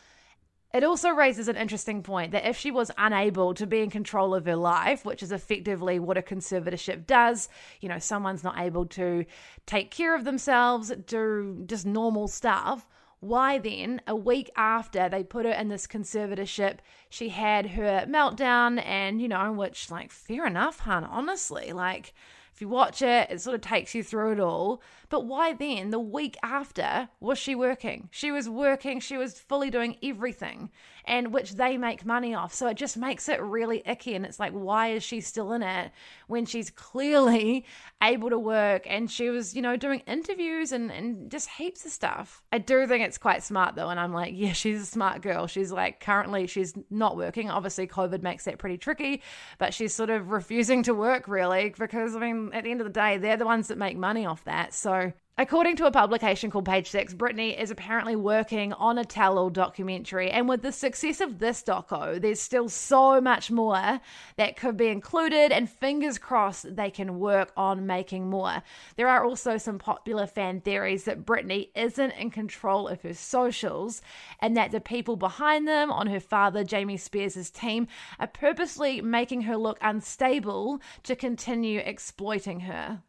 It 0.75 0.85
also 0.85 1.09
raises 1.11 1.49
an 1.49 1.56
interesting 1.56 2.03
point 2.03 2.32
that 2.32 2.47
if 2.47 2.56
she 2.59 2.70
was 2.70 2.91
unable 2.99 3.55
to 3.55 3.67
be 3.67 3.81
in 3.81 3.88
control 3.88 4.35
of 4.35 4.44
her 4.44 4.56
life, 4.56 5.05
which 5.05 5.23
is 5.23 5.32
effectively 5.32 5.99
what 5.99 6.19
a 6.19 6.23
conservatorship 6.23 7.06
does, 7.06 7.49
you 7.81 7.88
know, 7.88 7.99
someone's 7.99 8.44
not 8.44 8.59
able 8.59 8.85
to 8.87 9.25
take 9.65 9.91
care 9.91 10.15
of 10.15 10.25
themselves, 10.25 10.93
do 11.06 11.63
just 11.67 11.87
normal 11.87 12.29
stuff, 12.29 12.87
why 13.20 13.58
then, 13.58 14.01
a 14.06 14.15
week 14.15 14.51
after 14.56 15.08
they 15.08 15.25
put 15.25 15.44
her 15.44 15.53
in 15.53 15.69
this 15.69 15.87
conservatorship, 15.87 16.79
she 17.08 17.31
had 17.31 17.70
her 17.70 18.06
meltdown 18.08 18.81
and, 18.84 19.20
you 19.20 19.27
know, 19.27 19.51
which, 19.53 19.91
like, 19.91 20.13
fair 20.13 20.46
enough, 20.46 20.81
hun, 20.81 21.03
honestly. 21.03 21.72
Like, 21.72 22.15
if 22.58 22.62
you 22.62 22.69
watch 22.69 23.03
it, 23.03 23.31
it 23.31 23.41
sort 23.41 23.55
of 23.55 23.60
takes 23.60 23.94
you 23.94 24.03
through 24.03 24.32
it 24.32 24.41
all. 24.41 24.82
But 25.10 25.27
why 25.27 25.53
then, 25.53 25.91
the 25.91 26.00
week 26.00 26.36
after, 26.43 27.08
was 27.20 27.38
she 27.38 27.55
working? 27.55 28.08
She 28.10 28.32
was 28.32 28.48
working, 28.48 28.98
she 28.98 29.17
was 29.17 29.38
fully 29.38 29.70
doing 29.70 29.96
everything, 30.03 30.70
and 31.05 31.32
which 31.32 31.55
they 31.55 31.79
make 31.79 32.05
money 32.05 32.34
off. 32.34 32.53
So 32.53 32.67
it 32.67 32.74
just 32.74 32.96
makes 32.96 33.29
it 33.29 33.41
really 33.41 33.82
icky. 33.86 34.15
And 34.15 34.27
it's 34.27 34.38
like, 34.38 34.53
why 34.53 34.88
is 34.88 35.03
she 35.03 35.20
still 35.20 35.53
in 35.53 35.62
it 35.62 35.93
when 36.27 36.44
she's 36.44 36.69
clearly 36.69 37.65
able 38.03 38.29
to 38.29 38.38
work 38.38 38.86
and 38.86 39.10
she 39.10 39.31
was, 39.31 39.55
you 39.55 39.62
know, 39.62 39.77
doing 39.77 40.00
interviews 40.00 40.72
and, 40.72 40.91
and 40.91 41.31
just 41.31 41.48
heaps 41.48 41.86
of 41.86 41.93
stuff? 41.93 42.43
I 42.53 42.58
do 42.58 42.86
think 42.86 43.05
it's 43.06 43.19
quite 43.19 43.43
smart 43.43 43.77
though. 43.77 43.88
And 43.88 43.98
I'm 43.98 44.12
like, 44.12 44.32
yeah, 44.36 44.53
she's 44.53 44.82
a 44.82 44.86
smart 44.86 45.22
girl. 45.22 45.46
She's 45.46 45.72
like, 45.72 46.00
currently, 46.00 46.46
she's 46.48 46.74
not 46.91 47.17
working. 47.17 47.48
Obviously, 47.48 47.86
COVID 47.86 48.22
makes 48.22 48.44
that 48.44 48.58
pretty 48.58 48.77
tricky, 48.77 49.22
but 49.56 49.72
she's 49.72 49.94
sort 49.94 50.10
of 50.10 50.31
refusing 50.31 50.82
to 50.82 50.93
work 50.93 51.29
really 51.29 51.72
because, 51.79 52.15
I 52.15 52.19
mean, 52.19 52.47
at 52.52 52.64
the 52.64 52.70
end 52.70 52.81
of 52.81 52.86
the 52.86 52.93
day, 52.93 53.19
they're 53.19 53.36
the 53.36 53.44
ones 53.44 53.69
that 53.69 53.78
make 53.78 53.96
money 53.96 54.26
off 54.26 54.44
that. 54.44 54.74
So 54.74 55.12
According 55.41 55.77
to 55.77 55.87
a 55.87 55.93
publication 55.93 56.51
called 56.51 56.65
Page 56.65 56.91
Six, 56.91 57.15
Britney 57.15 57.57
is 57.57 57.71
apparently 57.71 58.17
working 58.17 58.73
on 58.73 58.99
a 58.99 59.05
tell 59.05 59.39
all 59.39 59.51
documentary. 59.51 60.33
And 60.33 60.49
with 60.49 60.63
the 60.63 60.73
success 60.73 61.21
of 61.21 61.39
this 61.39 61.63
doco, 61.63 62.21
there's 62.21 62.41
still 62.41 62.69
so 62.69 63.21
much 63.21 63.49
more 63.49 64.01
that 64.35 64.57
could 64.57 64.77
be 64.77 64.89
included, 64.89 65.53
and 65.53 65.71
fingers 65.71 66.19
crossed 66.19 66.75
they 66.75 66.91
can 66.91 67.21
work 67.21 67.53
on 67.57 67.87
making 67.87 68.29
more. 68.29 68.65
There 68.97 69.07
are 69.07 69.25
also 69.25 69.59
some 69.59 69.79
popular 69.79 70.27
fan 70.27 70.61
theories 70.61 71.05
that 71.05 71.25
Britney 71.25 71.69
isn't 71.77 72.11
in 72.11 72.33
control 72.33 72.89
of 72.89 73.03
her 73.03 73.15
socials 73.15 74.03
and 74.41 74.57
that 74.57 74.73
the 74.73 74.81
people 74.81 75.15
behind 75.15 75.69
them 75.69 75.93
on 75.93 76.09
her 76.09 76.19
father, 76.19 76.65
Jamie 76.65 76.97
Spears' 76.97 77.49
team, 77.49 77.87
are 78.19 78.27
purposely 78.27 79.01
making 79.03 79.43
her 79.43 79.57
look 79.57 79.79
unstable 79.83 80.81
to 81.05 81.15
continue 81.15 81.79
exploiting 81.79 82.59
her. 82.59 83.05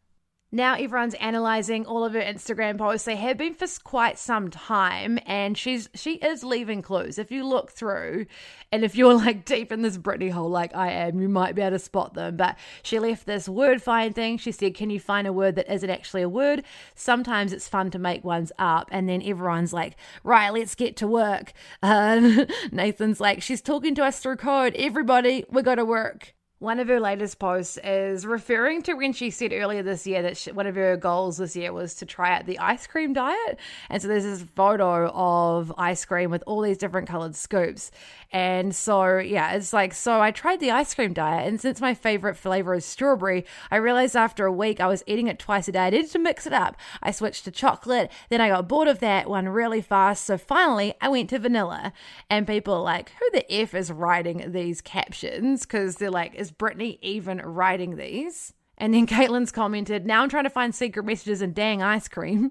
Now 0.52 0.74
everyone's 0.74 1.14
analyzing 1.14 1.86
all 1.86 2.04
of 2.04 2.12
her 2.14 2.20
Instagram 2.20 2.76
posts. 2.76 3.04
They 3.04 3.14
have 3.14 3.38
been 3.38 3.54
for 3.54 3.68
quite 3.84 4.18
some 4.18 4.50
time, 4.50 5.20
and 5.24 5.56
she's 5.56 5.88
she 5.94 6.14
is 6.14 6.42
leaving 6.42 6.82
clues. 6.82 7.18
If 7.18 7.30
you 7.30 7.46
look 7.46 7.70
through, 7.70 8.26
and 8.72 8.82
if 8.82 8.96
you're 8.96 9.14
like 9.14 9.44
deep 9.44 9.70
in 9.70 9.82
this 9.82 9.96
Britney 9.96 10.32
hole, 10.32 10.50
like 10.50 10.74
I 10.74 10.90
am, 10.90 11.20
you 11.20 11.28
might 11.28 11.54
be 11.54 11.62
able 11.62 11.76
to 11.76 11.78
spot 11.78 12.14
them. 12.14 12.36
But 12.36 12.56
she 12.82 12.98
left 12.98 13.26
this 13.26 13.48
word 13.48 13.80
find 13.80 14.12
thing. 14.12 14.38
She 14.38 14.50
said, 14.50 14.74
"Can 14.74 14.90
you 14.90 14.98
find 14.98 15.28
a 15.28 15.32
word 15.32 15.54
that 15.54 15.72
isn't 15.72 15.88
actually 15.88 16.22
a 16.22 16.28
word?" 16.28 16.64
Sometimes 16.96 17.52
it's 17.52 17.68
fun 17.68 17.92
to 17.92 18.00
make 18.00 18.24
ones 18.24 18.50
up, 18.58 18.88
and 18.90 19.08
then 19.08 19.22
everyone's 19.22 19.72
like, 19.72 19.94
"Right, 20.24 20.50
let's 20.52 20.74
get 20.74 20.96
to 20.96 21.06
work." 21.06 21.52
Uh, 21.80 22.46
Nathan's 22.72 23.20
like, 23.20 23.40
"She's 23.40 23.62
talking 23.62 23.94
to 23.94 24.04
us 24.04 24.18
through 24.18 24.36
code. 24.36 24.74
Everybody, 24.74 25.44
we 25.48 25.62
got 25.62 25.76
to 25.76 25.84
work." 25.84 26.34
One 26.60 26.78
of 26.78 26.88
her 26.88 27.00
latest 27.00 27.38
posts 27.38 27.78
is 27.82 28.26
referring 28.26 28.82
to 28.82 28.92
when 28.92 29.14
she 29.14 29.30
said 29.30 29.54
earlier 29.54 29.82
this 29.82 30.06
year 30.06 30.20
that 30.20 30.36
she, 30.36 30.52
one 30.52 30.66
of 30.66 30.74
her 30.74 30.94
goals 30.98 31.38
this 31.38 31.56
year 31.56 31.72
was 31.72 31.94
to 31.94 32.04
try 32.04 32.36
out 32.36 32.44
the 32.44 32.58
ice 32.58 32.86
cream 32.86 33.14
diet. 33.14 33.58
And 33.88 34.02
so 34.02 34.08
there's 34.08 34.24
this 34.24 34.44
photo 34.54 35.08
of 35.08 35.72
ice 35.78 36.04
cream 36.04 36.30
with 36.30 36.44
all 36.46 36.60
these 36.60 36.76
different 36.76 37.08
colored 37.08 37.34
scoops. 37.34 37.90
And 38.30 38.74
so, 38.74 39.16
yeah, 39.16 39.52
it's 39.52 39.72
like, 39.72 39.94
so 39.94 40.20
I 40.20 40.32
tried 40.32 40.60
the 40.60 40.70
ice 40.70 40.94
cream 40.94 41.14
diet. 41.14 41.48
And 41.48 41.58
since 41.58 41.80
my 41.80 41.94
favorite 41.94 42.36
flavor 42.36 42.74
is 42.74 42.84
strawberry, 42.84 43.46
I 43.70 43.76
realized 43.76 44.14
after 44.14 44.44
a 44.44 44.52
week 44.52 44.80
I 44.80 44.86
was 44.86 45.02
eating 45.06 45.28
it 45.28 45.38
twice 45.38 45.66
a 45.66 45.72
day. 45.72 45.86
I 45.86 45.90
needed 45.90 46.10
to 46.10 46.18
mix 46.18 46.46
it 46.46 46.52
up. 46.52 46.76
I 47.02 47.10
switched 47.10 47.44
to 47.44 47.50
chocolate. 47.50 48.12
Then 48.28 48.42
I 48.42 48.50
got 48.50 48.68
bored 48.68 48.86
of 48.86 49.00
that 49.00 49.30
one 49.30 49.48
really 49.48 49.80
fast. 49.80 50.26
So 50.26 50.36
finally, 50.36 50.92
I 51.00 51.08
went 51.08 51.30
to 51.30 51.38
vanilla. 51.38 51.94
And 52.28 52.46
people 52.46 52.74
are 52.74 52.82
like, 52.82 53.12
who 53.18 53.30
the 53.30 53.50
F 53.50 53.72
is 53.72 53.90
writing 53.90 54.52
these 54.52 54.82
captions? 54.82 55.62
Because 55.62 55.96
they're 55.96 56.10
like, 56.10 56.34
is 56.34 56.49
Britney 56.52 56.98
even 57.02 57.38
writing 57.38 57.96
these? 57.96 58.52
And 58.78 58.94
then 58.94 59.06
Caitlin's 59.08 59.52
commented, 59.52 60.06
now 60.06 60.22
I'm 60.22 60.28
trying 60.28 60.44
to 60.44 60.50
find 60.50 60.74
secret 60.74 61.04
messages 61.04 61.42
in 61.42 61.52
dang 61.52 61.82
ice 61.82 62.08
cream. 62.08 62.50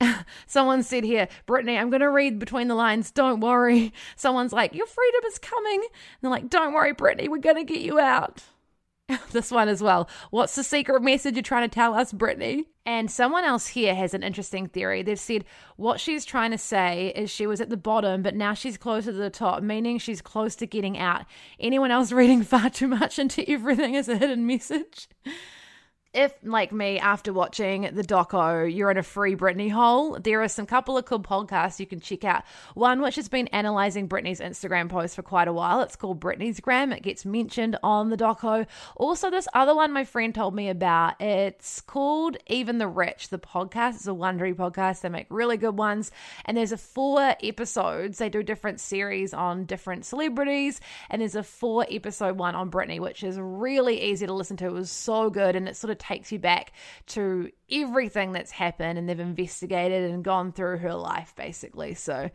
Someone 0.46 0.82
said 0.82 1.04
here, 1.04 1.28
Britney, 1.46 1.78
I'm 1.78 1.90
going 1.90 2.00
to 2.00 2.10
read 2.10 2.38
between 2.38 2.68
the 2.68 2.74
lines. 2.74 3.10
Don't 3.10 3.40
worry. 3.40 3.92
Someone's 4.16 4.52
like, 4.52 4.74
Your 4.74 4.86
freedom 4.86 5.20
is 5.26 5.38
coming. 5.38 5.80
And 5.82 5.90
they're 6.22 6.30
like, 6.30 6.48
Don't 6.48 6.72
worry, 6.72 6.94
Britney, 6.94 7.28
we're 7.28 7.38
going 7.38 7.56
to 7.56 7.64
get 7.64 7.82
you 7.82 7.98
out. 7.98 8.42
this 9.32 9.50
one 9.50 9.68
as 9.68 9.82
well. 9.82 10.08
What's 10.30 10.54
the 10.54 10.64
secret 10.64 11.02
message 11.02 11.34
you're 11.34 11.42
trying 11.42 11.68
to 11.68 11.74
tell 11.74 11.94
us, 11.94 12.12
Britney? 12.12 12.64
And 12.84 13.10
someone 13.10 13.44
else 13.44 13.66
here 13.68 13.94
has 13.94 14.14
an 14.14 14.22
interesting 14.22 14.66
theory. 14.66 15.02
They've 15.02 15.18
said 15.18 15.44
what 15.76 16.00
she's 16.00 16.24
trying 16.24 16.50
to 16.52 16.58
say 16.58 17.12
is 17.14 17.30
she 17.30 17.46
was 17.46 17.60
at 17.60 17.70
the 17.70 17.76
bottom, 17.76 18.22
but 18.22 18.34
now 18.34 18.54
she's 18.54 18.76
closer 18.76 19.12
to 19.12 19.18
the 19.18 19.30
top, 19.30 19.62
meaning 19.62 19.98
she's 19.98 20.20
close 20.20 20.56
to 20.56 20.66
getting 20.66 20.98
out. 20.98 21.24
Anyone 21.58 21.90
else 21.90 22.12
reading 22.12 22.42
far 22.42 22.70
too 22.70 22.88
much 22.88 23.18
into 23.18 23.48
everything 23.50 23.96
as 23.96 24.08
a 24.08 24.16
hidden 24.16 24.46
message? 24.46 25.08
If, 26.14 26.32
like 26.42 26.72
me, 26.72 26.98
after 26.98 27.32
watching 27.32 27.82
the 27.92 28.02
doco, 28.02 28.74
you're 28.74 28.90
in 28.90 28.96
a 28.96 29.02
free 29.02 29.36
Britney 29.36 29.70
hole, 29.70 30.18
there 30.18 30.42
are 30.42 30.48
some 30.48 30.64
couple 30.64 30.96
of 30.96 31.04
cool 31.04 31.20
podcasts 31.20 31.78
you 31.78 31.86
can 31.86 32.00
check 32.00 32.24
out. 32.24 32.44
One 32.74 33.02
which 33.02 33.16
has 33.16 33.28
been 33.28 33.46
analyzing 33.48 34.08
Britney's 34.08 34.40
Instagram 34.40 34.88
post 34.88 35.14
for 35.16 35.22
quite 35.22 35.48
a 35.48 35.52
while. 35.52 35.82
It's 35.82 35.96
called 35.96 36.20
Britney's 36.20 36.60
Gram. 36.60 36.92
It 36.92 37.02
gets 37.02 37.26
mentioned 37.26 37.76
on 37.82 38.08
the 38.08 38.16
doco. 38.16 38.66
Also, 38.96 39.30
this 39.30 39.48
other 39.52 39.74
one 39.74 39.92
my 39.92 40.04
friend 40.04 40.34
told 40.34 40.54
me 40.54 40.70
about. 40.70 41.20
It's 41.20 41.80
called 41.82 42.38
Even 42.46 42.78
the 42.78 42.88
Rich. 42.88 43.28
The 43.28 43.38
podcast 43.38 43.96
it's 43.96 44.06
a 44.06 44.10
Wondery 44.10 44.54
podcast. 44.54 45.02
They 45.02 45.08
make 45.08 45.26
really 45.28 45.56
good 45.56 45.76
ones, 45.76 46.10
and 46.44 46.56
there's 46.56 46.72
a 46.72 46.76
four 46.76 47.34
episodes. 47.42 48.18
They 48.18 48.28
do 48.28 48.42
different 48.42 48.80
series 48.80 49.34
on 49.34 49.66
different 49.66 50.04
celebrities, 50.04 50.80
and 51.10 51.20
there's 51.20 51.34
a 51.34 51.42
four 51.42 51.84
episode 51.90 52.38
one 52.38 52.54
on 52.54 52.70
Britney, 52.70 53.00
which 53.00 53.22
is 53.22 53.38
really 53.38 54.00
easy 54.02 54.26
to 54.26 54.32
listen 54.32 54.56
to. 54.58 54.66
It 54.66 54.72
was 54.72 54.90
so 54.90 55.30
good, 55.30 55.56
and 55.56 55.68
it 55.68 55.76
sort 55.76 55.90
of 55.90 55.97
takes 55.98 56.32
you 56.32 56.38
back 56.38 56.72
to 57.06 57.50
everything 57.70 58.32
that's 58.32 58.50
happened 58.50 58.98
and 58.98 59.08
they've 59.08 59.18
investigated 59.20 60.10
and 60.10 60.24
gone 60.24 60.52
through 60.52 60.78
her 60.78 60.94
life 60.94 61.34
basically. 61.36 61.94
So 61.94 62.30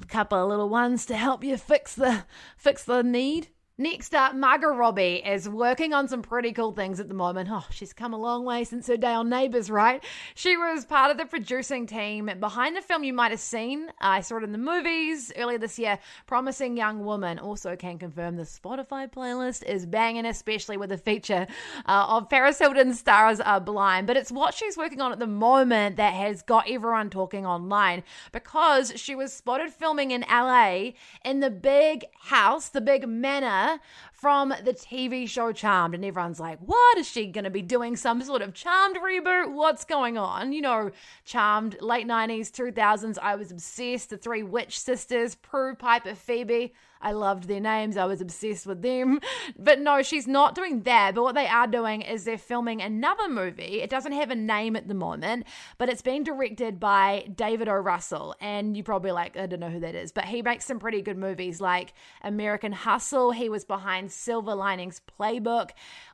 a 0.00 0.06
couple 0.06 0.42
of 0.42 0.48
little 0.48 0.68
ones 0.68 1.06
to 1.06 1.16
help 1.16 1.42
you 1.42 1.56
fix 1.56 1.94
the 1.94 2.24
fix 2.56 2.84
the 2.84 3.02
need. 3.02 3.48
Next 3.80 4.12
up, 4.12 4.34
Margot 4.34 4.74
Robbie 4.74 5.22
is 5.24 5.48
working 5.48 5.92
on 5.92 6.08
some 6.08 6.20
pretty 6.20 6.52
cool 6.52 6.72
things 6.72 6.98
at 6.98 7.06
the 7.06 7.14
moment. 7.14 7.48
Oh, 7.48 7.64
she's 7.70 7.92
come 7.92 8.12
a 8.12 8.18
long 8.18 8.44
way 8.44 8.64
since 8.64 8.88
her 8.88 8.96
day 8.96 9.12
on 9.12 9.28
Neighbours, 9.28 9.70
right? 9.70 10.02
She 10.34 10.56
was 10.56 10.84
part 10.84 11.12
of 11.12 11.16
the 11.16 11.26
producing 11.26 11.86
team 11.86 12.28
behind 12.40 12.76
the 12.76 12.82
film 12.82 13.04
you 13.04 13.12
might 13.12 13.30
have 13.30 13.38
seen. 13.38 13.92
I 14.00 14.22
saw 14.22 14.38
it 14.38 14.42
in 14.42 14.50
the 14.50 14.58
movies 14.58 15.32
earlier 15.36 15.58
this 15.58 15.78
year. 15.78 16.00
Promising 16.26 16.76
Young 16.76 17.04
Woman 17.04 17.38
also 17.38 17.76
can 17.76 18.00
confirm 18.00 18.34
the 18.34 18.42
Spotify 18.42 19.08
playlist 19.08 19.62
is 19.62 19.86
banging, 19.86 20.26
especially 20.26 20.76
with 20.76 20.90
the 20.90 20.98
feature 20.98 21.46
uh, 21.86 22.06
of 22.08 22.28
Paris 22.28 22.58
Hilton's 22.58 22.98
Stars 22.98 23.38
Are 23.38 23.60
Blind. 23.60 24.08
But 24.08 24.16
it's 24.16 24.32
what 24.32 24.54
she's 24.54 24.76
working 24.76 25.00
on 25.00 25.12
at 25.12 25.20
the 25.20 25.28
moment 25.28 25.98
that 25.98 26.14
has 26.14 26.42
got 26.42 26.68
everyone 26.68 27.10
talking 27.10 27.46
online 27.46 28.02
because 28.32 28.92
she 28.96 29.14
was 29.14 29.32
spotted 29.32 29.70
filming 29.70 30.10
in 30.10 30.24
LA 30.28 30.94
in 31.24 31.38
the 31.38 31.50
big 31.50 32.06
house, 32.22 32.70
the 32.70 32.80
big 32.80 33.06
manor 33.06 33.67
from 34.12 34.50
the 34.64 34.72
TV 34.72 35.28
show 35.28 35.52
Charmed. 35.52 35.94
And 35.94 36.04
everyone's 36.04 36.40
like, 36.40 36.58
what? 36.60 36.98
Is 36.98 37.08
she 37.08 37.26
going 37.26 37.44
to 37.44 37.50
be 37.50 37.62
doing 37.62 37.96
some 37.96 38.22
sort 38.22 38.42
of 38.42 38.54
Charmed 38.54 38.96
reboot? 38.96 39.52
What's 39.52 39.84
going 39.84 40.18
on? 40.18 40.52
You 40.52 40.62
know, 40.62 40.90
Charmed, 41.24 41.80
late 41.80 42.06
90s, 42.06 42.50
2000s. 42.50 43.18
I 43.20 43.36
was 43.36 43.50
obsessed. 43.50 44.10
The 44.10 44.16
three 44.16 44.42
witch 44.42 44.78
sisters, 44.78 45.34
Prue, 45.34 45.74
Piper, 45.74 46.14
Phoebe. 46.14 46.72
I 47.00 47.12
loved 47.12 47.44
their 47.44 47.60
names. 47.60 47.96
I 47.96 48.06
was 48.06 48.20
obsessed 48.20 48.66
with 48.66 48.82
them. 48.82 49.20
But 49.60 49.80
no, 49.80 50.02
she's 50.02 50.26
not 50.26 50.54
doing 50.54 50.82
that. 50.82 51.14
But 51.14 51.22
what 51.22 51.34
they 51.34 51.46
are 51.46 51.66
doing 51.66 52.02
is 52.02 52.24
they're 52.24 52.38
filming 52.38 52.80
another 52.80 53.28
movie. 53.28 53.80
It 53.80 53.90
doesn't 53.90 54.12
have 54.12 54.30
a 54.30 54.34
name 54.34 54.76
at 54.76 54.88
the 54.88 54.94
moment, 54.94 55.46
but 55.78 55.88
it's 55.88 56.02
being 56.02 56.22
directed 56.22 56.78
by 56.78 57.28
David 57.34 57.68
O. 57.68 57.74
Russell. 57.74 58.34
And 58.40 58.76
you 58.76 58.82
probably 58.82 59.10
like, 59.10 59.36
I 59.36 59.46
don't 59.46 59.60
know 59.60 59.70
who 59.70 59.80
that 59.80 59.94
is, 59.94 60.12
but 60.12 60.24
he 60.24 60.42
makes 60.42 60.64
some 60.64 60.78
pretty 60.78 61.02
good 61.02 61.16
movies 61.16 61.60
like 61.60 61.92
American 62.22 62.72
Hustle. 62.72 63.32
He 63.32 63.48
was 63.48 63.57
behind 63.64 64.10
Silver 64.12 64.54
Linings 64.54 65.00
Playbook. 65.18 65.70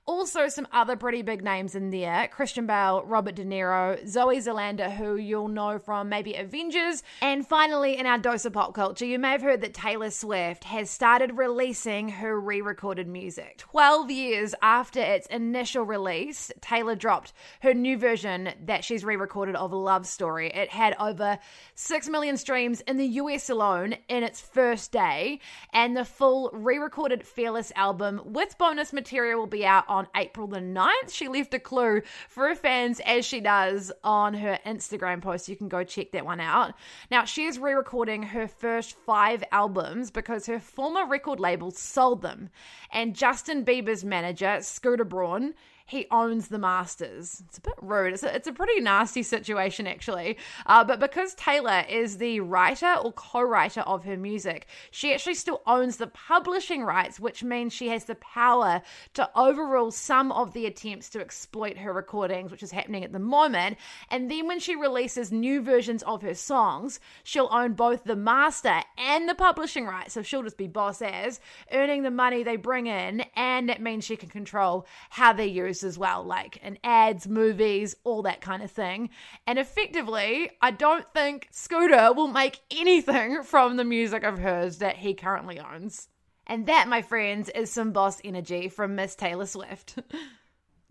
Also, 0.07 0.49
some 0.49 0.69
other 0.71 0.97
pretty 0.97 1.23
big 1.23 1.43
names 1.43 1.75
in 1.75 1.89
there 1.89 2.29
Christian 2.29 2.67
Bale, 2.67 3.03
Robert 3.07 3.37
De 3.37 3.45
Niro, 3.45 4.07
Zoe 4.07 4.39
Saldana, 4.39 4.91
who 4.91 5.17
you'll 5.17 5.49
know 5.49 5.79
from 5.79 6.11
maybe 6.11 6.35
Avengers. 6.35 7.03
And 7.23 7.47
finally, 7.47 7.97
in 7.97 8.05
our 8.05 8.19
dose 8.19 8.45
of 8.45 8.53
pop 8.53 8.75
culture, 8.75 9.07
you 9.07 9.19
may 9.19 9.31
have 9.31 9.41
heard 9.41 9.63
that 9.63 9.73
Taylor 9.73 10.11
Swift 10.11 10.65
has 10.65 10.91
started 10.91 11.39
releasing 11.39 12.11
her 12.11 12.39
re 12.39 12.61
recorded 12.61 13.09
music. 13.09 13.57
12 13.57 14.11
years 14.11 14.55
after 14.61 15.01
its 15.01 15.27
initial 15.29 15.85
release, 15.85 16.53
Taylor 16.61 16.97
dropped 16.97 17.33
her 17.63 17.73
new 17.73 17.97
version 17.97 18.51
that 18.67 18.85
she's 18.85 19.07
re 19.07 19.17
recorded 19.17 19.57
of 19.57 19.73
Love 19.73 20.07
Story. 20.07 20.51
It 20.51 20.69
had 20.69 20.95
over 21.01 21.39
6 21.77 22.09
million 22.11 22.37
streams 22.37 22.83
in 22.83 22.99
the 22.99 23.07
US 23.07 23.49
alone 23.49 23.95
in 24.11 24.23
its 24.23 24.43
first 24.43 24.93
day, 24.93 25.41
and 25.73 25.97
the 25.97 26.05
full 26.05 26.51
re 26.53 26.77
recorded 26.77 27.27
Fearless 27.27 27.73
album 27.75 28.21
with 28.27 28.59
bonus 28.59 28.93
material 28.93 29.41
will 29.41 29.47
be 29.47 29.65
out 29.65 29.94
on 29.95 30.09
April 30.17 30.49
the 30.49 30.59
9th. 30.59 31.11
She 31.11 31.29
left 31.29 31.55
a 31.55 31.61
clue 31.61 32.03
for 32.29 32.49
her 32.49 32.57
fans 32.57 33.01
as 33.07 33.25
she 33.25 33.41
does 33.41 33.93
on 34.03 34.35
her 34.35 34.59
Instagram 34.67 35.23
post. 35.23 35.49
You 35.49 35.55
can 35.55 35.69
go 35.69 35.85
check 35.85 36.11
that 36.13 36.27
one 36.27 36.41
out. 36.41 36.75
Now, 37.13 37.25
she 37.25 37.45
is 37.45 37.61
re 37.61 37.75
recording 37.75 38.25
her 38.25 38.49
first 38.49 38.97
five 39.07 39.45
albums 39.53 40.11
because 40.11 40.47
her 40.47 40.59
former 40.59 41.07
record 41.07 41.39
label 41.39 41.71
sold 41.71 42.23
them. 42.23 42.51
And 42.93 43.15
Justin 43.15 43.65
Bieber's 43.65 44.05
manager, 44.05 44.59
Scooter 44.61 45.05
Braun, 45.05 45.55
he 45.87 46.07
owns 46.11 46.49
the 46.49 46.59
masters. 46.59 47.43
It's 47.47 47.59
a 47.59 47.61
bit 47.61 47.75
rude. 47.83 48.14
It's 48.14 48.23
a, 48.23 48.35
it's 48.35 48.49
a 48.49 48.53
pretty 48.53 48.81
nasty 48.81 49.23
situation, 49.23 49.87
actually. 49.87 50.38
Uh, 50.64 50.83
but 50.83 50.99
because 50.99 51.35
Taylor 51.35 51.85
is 51.88 52.17
the 52.19 52.41
writer 52.41 52.95
or 53.03 53.12
co 53.12 53.43
writer 53.43 53.83
of 53.83 54.05
her 54.05 54.17
music, 54.17 54.67
she 54.91 55.12
actually 55.12 55.35
still 55.35 55.62
owns 55.67 55.99
the 55.99 56.07
publishing 56.07 56.83
rights, 56.83 57.21
which 57.21 57.45
means 57.45 57.73
she 57.73 57.88
has 57.88 58.05
the 58.05 58.14
power 58.14 58.81
to 59.12 59.29
overrule 59.37 59.91
some 59.91 60.33
of 60.33 60.55
the 60.55 60.64
attempts 60.64 61.11
to 61.11 61.21
exploit 61.21 61.76
her 61.76 61.93
recordings, 61.93 62.50
which 62.50 62.62
is 62.62 62.71
happening 62.71 63.05
at 63.05 63.12
the 63.12 63.19
moment. 63.19 63.76
And 64.09 64.31
then 64.31 64.47
when 64.47 64.61
she 64.61 64.76
releases 64.76 65.31
new 65.31 65.61
versions 65.61 66.03
of 66.05 66.23
her 66.23 66.35
songs, 66.35 66.99
she'll 67.25 67.49
own 67.53 67.75
both 67.75 68.05
the 68.05 68.17
master 68.17 68.81
and 68.97 69.29
the 69.29 69.35
publishing 69.35 69.85
rights. 69.85 70.14
So 70.14 70.23
she'll 70.23 70.43
just 70.43 70.57
be 70.57 70.67
boss 70.67 71.03
as, 71.03 71.41
earning 71.73 72.05
the 72.05 72.11
money 72.11 72.43
they 72.43 72.57
bring 72.57 72.87
in, 72.87 73.26
and 73.37 73.69
that 73.69 73.83
means 73.83 74.05
she 74.05 74.17
can 74.17 74.31
control 74.31 74.87
how 75.11 75.35
they 75.35 75.47
use 75.47 75.74
as 75.83 75.99
well, 75.99 76.23
like 76.23 76.59
in 76.59 76.78
ads, 76.85 77.26
movies, 77.26 77.97
all 78.04 78.23
that 78.23 78.40
kind 78.40 78.62
of 78.62 78.71
thing. 78.71 79.11
And 79.47 79.59
effectively, 79.59 80.50
I 80.61 80.71
don't 80.71 81.07
think 81.12 81.49
Scooter 81.50 82.12
will 82.12 82.28
make 82.28 82.61
anything 82.71 83.43
from 83.45 83.76
the 83.76 83.85
music 83.85 84.23
of 84.23 84.38
hers 84.38 84.78
that 84.78 84.97
he 84.97 85.14
currently 85.14 85.59
owns. 85.59 86.09
And 86.47 86.66
that, 86.66 86.88
my 86.88 87.02
friends, 87.02 87.49
is 87.49 87.73
some 87.73 87.93
boss 87.93 88.21
energy 88.23 88.69
from 88.69 88.95
Miss 88.95 89.14
Taylor 89.14 89.47
Swift. 89.47 89.99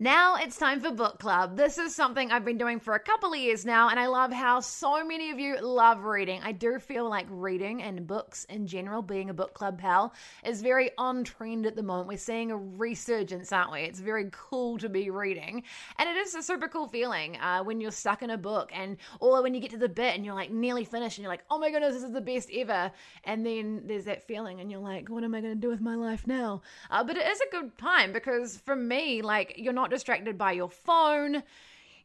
Now 0.04 0.36
it's 0.36 0.58
time 0.58 0.80
for 0.80 0.90
book 0.90 1.18
club. 1.18 1.56
This 1.56 1.78
is 1.78 1.94
something 1.94 2.30
I've 2.30 2.44
been 2.44 2.58
doing 2.58 2.78
for 2.78 2.94
a 2.94 3.00
couple 3.00 3.32
of 3.32 3.38
years 3.38 3.64
now, 3.64 3.88
and 3.88 3.98
I 3.98 4.06
love 4.06 4.34
how 4.34 4.60
so 4.60 5.02
many 5.02 5.30
of 5.30 5.38
you 5.38 5.58
love 5.62 6.04
reading. 6.04 6.42
I 6.44 6.52
do 6.52 6.78
feel 6.78 7.08
like 7.08 7.24
reading 7.30 7.82
and 7.82 8.06
books 8.06 8.44
in 8.50 8.66
general, 8.66 9.00
being 9.00 9.30
a 9.30 9.32
book 9.32 9.54
club 9.54 9.78
pal, 9.78 10.12
is 10.44 10.60
very 10.60 10.90
on 10.98 11.24
trend 11.24 11.64
at 11.64 11.74
the 11.74 11.82
moment. 11.82 12.08
We're 12.08 12.18
seeing 12.18 12.50
a 12.50 12.56
resurgence, 12.58 13.50
aren't 13.50 13.72
we? 13.72 13.80
It's 13.80 13.98
very 13.98 14.28
cool 14.30 14.76
to 14.76 14.90
be 14.90 15.08
reading, 15.08 15.62
and 15.98 16.06
it 16.06 16.16
is 16.18 16.34
a 16.34 16.42
super 16.42 16.68
cool 16.68 16.86
feeling 16.86 17.38
uh, 17.38 17.62
when 17.62 17.80
you're 17.80 17.90
stuck 17.90 18.22
in 18.22 18.28
a 18.28 18.36
book, 18.36 18.72
and 18.74 18.98
or 19.20 19.42
when 19.42 19.54
you 19.54 19.60
get 19.60 19.70
to 19.70 19.78
the 19.78 19.88
bit 19.88 20.14
and 20.14 20.22
you're 20.22 20.34
like 20.34 20.50
nearly 20.50 20.84
finished, 20.84 21.16
and 21.16 21.22
you're 21.22 21.32
like, 21.32 21.44
oh 21.50 21.58
my 21.58 21.70
goodness, 21.70 21.94
this 21.94 22.02
is 22.02 22.12
the 22.12 22.20
best 22.20 22.50
ever, 22.52 22.92
and 23.24 23.46
then 23.46 23.80
there's 23.86 24.04
that 24.04 24.22
feeling, 24.28 24.60
and 24.60 24.70
you're 24.70 24.80
like, 24.80 25.08
what 25.08 25.24
am 25.24 25.34
I 25.34 25.40
going 25.40 25.54
to 25.54 25.58
do 25.58 25.70
with 25.70 25.80
my 25.80 25.94
life 25.94 26.26
now? 26.26 26.60
Uh, 26.90 27.02
but 27.02 27.16
it 27.16 27.26
is 27.26 27.40
a 27.40 27.50
good 27.50 27.78
time 27.78 28.12
because 28.12 28.58
for 28.66 28.76
me, 28.76 29.22
like, 29.22 29.54
you're 29.56 29.72
not 29.72 29.84
not 29.84 29.90
distracted 29.94 30.36
by 30.36 30.52
your 30.52 30.68
phone. 30.68 31.42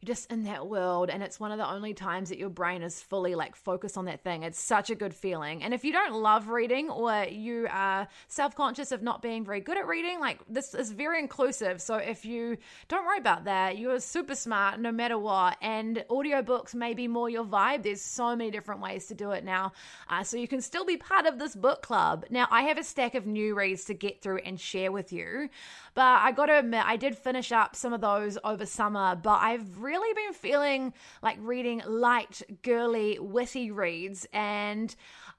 You're 0.02 0.14
just 0.14 0.32
in 0.32 0.44
that 0.44 0.66
world 0.66 1.10
and 1.10 1.22
it's 1.22 1.38
one 1.38 1.52
of 1.52 1.58
the 1.58 1.70
only 1.70 1.92
times 1.92 2.30
that 2.30 2.38
your 2.38 2.48
brain 2.48 2.80
is 2.80 3.02
fully 3.02 3.34
like 3.34 3.54
focused 3.54 3.98
on 3.98 4.06
that 4.06 4.24
thing. 4.24 4.44
It's 4.44 4.58
such 4.58 4.88
a 4.88 4.94
good 4.94 5.12
feeling. 5.12 5.62
And 5.62 5.74
if 5.74 5.84
you 5.84 5.92
don't 5.92 6.14
love 6.14 6.48
reading 6.48 6.88
or 6.88 7.24
you 7.24 7.68
are 7.70 8.08
self-conscious 8.28 8.92
of 8.92 9.02
not 9.02 9.20
being 9.20 9.44
very 9.44 9.60
good 9.60 9.76
at 9.76 9.86
reading 9.86 10.18
like 10.18 10.38
this 10.48 10.72
is 10.72 10.90
very 10.90 11.18
inclusive. 11.18 11.82
So 11.82 11.96
if 11.96 12.24
you 12.24 12.56
don't 12.88 13.04
worry 13.04 13.18
about 13.18 13.44
that. 13.44 13.76
You're 13.76 14.00
super 14.00 14.34
smart 14.34 14.80
no 14.80 14.90
matter 14.90 15.18
what 15.18 15.58
and 15.60 16.02
audiobooks 16.08 16.74
may 16.74 16.94
be 16.94 17.06
more 17.06 17.28
your 17.28 17.44
vibe. 17.44 17.82
There's 17.82 18.00
so 18.00 18.34
many 18.34 18.50
different 18.50 18.80
ways 18.80 19.04
to 19.08 19.14
do 19.14 19.32
it 19.32 19.44
now 19.44 19.72
uh, 20.08 20.24
so 20.24 20.38
you 20.38 20.48
can 20.48 20.62
still 20.62 20.86
be 20.86 20.96
part 20.96 21.26
of 21.26 21.38
this 21.38 21.54
book 21.54 21.82
club. 21.82 22.24
Now 22.30 22.48
i 22.50 22.62
have 22.62 22.78
a 22.78 22.84
stack 22.84 23.14
of 23.14 23.26
new 23.26 23.54
reads 23.54 23.84
to 23.84 23.92
get 23.92 24.22
through 24.22 24.38
and 24.46 24.58
share 24.58 24.92
with 24.92 25.12
you 25.12 25.50
but 25.94 26.20
i 26.22 26.32
gotta 26.32 26.58
admit 26.58 26.84
i 26.86 26.96
did 26.96 27.16
finish 27.16 27.52
up 27.52 27.74
some 27.74 27.92
of 27.92 28.00
those 28.00 28.38
over 28.44 28.66
summer 28.66 29.14
but 29.16 29.38
i've 29.40 29.78
really 29.78 30.12
been 30.14 30.32
feeling 30.32 30.92
like 31.22 31.36
reading 31.40 31.82
light, 31.86 32.42
girly, 32.62 33.18
witty 33.18 33.70
reads. 33.70 34.26
And 34.32 34.94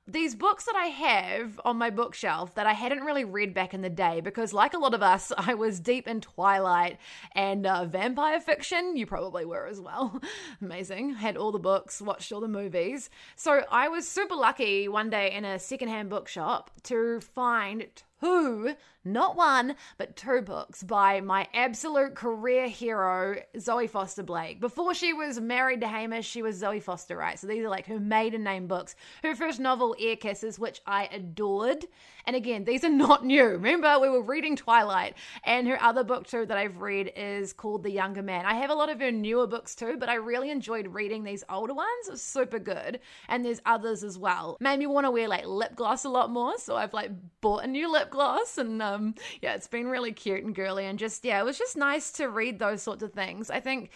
these 0.07 0.35
books 0.35 0.65
that 0.65 0.75
I 0.75 0.87
have 0.87 1.59
on 1.63 1.77
my 1.77 1.89
bookshelf 1.89 2.55
that 2.55 2.65
I 2.65 2.73
hadn't 2.73 3.03
really 3.03 3.23
read 3.23 3.53
back 3.53 3.73
in 3.73 3.81
the 3.81 3.89
day 3.89 4.19
because, 4.19 4.51
like 4.51 4.73
a 4.73 4.79
lot 4.79 4.93
of 4.93 5.01
us, 5.01 5.31
I 5.37 5.53
was 5.53 5.79
deep 5.79 6.07
in 6.07 6.21
Twilight 6.21 6.97
and 7.33 7.65
uh, 7.65 7.85
vampire 7.85 8.39
fiction. 8.39 8.95
You 8.95 9.05
probably 9.05 9.45
were 9.45 9.67
as 9.67 9.79
well. 9.79 10.19
Amazing. 10.61 11.15
Had 11.15 11.37
all 11.37 11.51
the 11.51 11.59
books, 11.59 12.01
watched 12.01 12.31
all 12.31 12.41
the 12.41 12.47
movies. 12.47 13.09
So 13.35 13.63
I 13.71 13.87
was 13.87 14.07
super 14.07 14.35
lucky 14.35 14.87
one 14.87 15.09
day 15.09 15.31
in 15.31 15.45
a 15.45 15.59
secondhand 15.59 16.09
bookshop 16.09 16.71
to 16.83 17.21
find 17.21 17.87
two, 18.19 18.75
not 19.03 19.35
one, 19.35 19.75
but 19.97 20.15
two 20.15 20.41
books 20.41 20.83
by 20.83 21.21
my 21.21 21.47
absolute 21.53 22.15
career 22.15 22.67
hero, 22.67 23.41
Zoe 23.59 23.87
Foster 23.87 24.23
Blake. 24.23 24.59
Before 24.59 24.93
she 24.93 25.11
was 25.13 25.39
married 25.39 25.81
to 25.81 25.87
Hamish, 25.87 26.27
she 26.27 26.41
was 26.41 26.57
Zoe 26.57 26.79
Foster, 26.79 27.17
right? 27.17 27.39
So 27.39 27.47
these 27.47 27.63
are 27.63 27.69
like 27.69 27.87
her 27.87 27.99
maiden 27.99 28.43
name 28.43 28.67
books. 28.67 28.95
Her 29.23 29.35
first 29.35 29.59
novel, 29.59 29.95
Air 29.99 30.15
Kisses, 30.15 30.59
which 30.59 30.81
I 30.85 31.09
adored. 31.11 31.85
And 32.27 32.35
again, 32.35 32.63
these 32.63 32.83
are 32.83 32.89
not 32.89 33.25
new. 33.25 33.43
Remember, 33.43 33.99
we 33.99 34.09
were 34.09 34.21
reading 34.21 34.55
Twilight, 34.55 35.15
and 35.43 35.67
her 35.67 35.81
other 35.81 36.03
book 36.03 36.27
too 36.27 36.45
that 36.45 36.57
I've 36.57 36.77
read 36.77 37.11
is 37.15 37.53
called 37.53 37.81
The 37.81 37.91
Younger 37.91 38.21
Man. 38.21 38.45
I 38.45 38.53
have 38.55 38.69
a 38.69 38.75
lot 38.75 38.89
of 38.89 38.99
her 38.99 39.11
newer 39.11 39.47
books 39.47 39.73
too, 39.73 39.97
but 39.97 40.09
I 40.09 40.15
really 40.15 40.51
enjoyed 40.51 40.87
reading 40.87 41.23
these 41.23 41.43
older 41.49 41.73
ones. 41.73 42.21
Super 42.21 42.59
good. 42.59 42.99
And 43.27 43.43
there's 43.43 43.61
others 43.65 44.03
as 44.03 44.17
well. 44.19 44.57
Made 44.59 44.77
me 44.77 44.85
want 44.85 45.05
to 45.05 45.11
wear 45.11 45.27
like 45.27 45.47
lip 45.47 45.75
gloss 45.75 46.05
a 46.05 46.09
lot 46.09 46.29
more, 46.29 46.59
so 46.59 46.75
I've 46.75 46.93
like 46.93 47.09
bought 47.41 47.63
a 47.63 47.67
new 47.67 47.91
lip 47.91 48.11
gloss 48.11 48.59
and 48.59 48.81
uh, 48.81 48.90
um 48.95 49.15
yeah, 49.41 49.55
it's 49.55 49.67
been 49.67 49.87
really 49.87 50.11
cute 50.11 50.43
and 50.43 50.55
girly 50.55 50.85
and 50.85 50.99
just 50.99 51.25
yeah, 51.25 51.39
it 51.39 51.45
was 51.45 51.57
just 51.57 51.77
nice 51.77 52.11
to 52.13 52.27
read 52.27 52.59
those 52.59 52.81
sorts 52.81 53.03
of 53.03 53.13
things. 53.13 53.49
I 53.49 53.59
think 53.59 53.91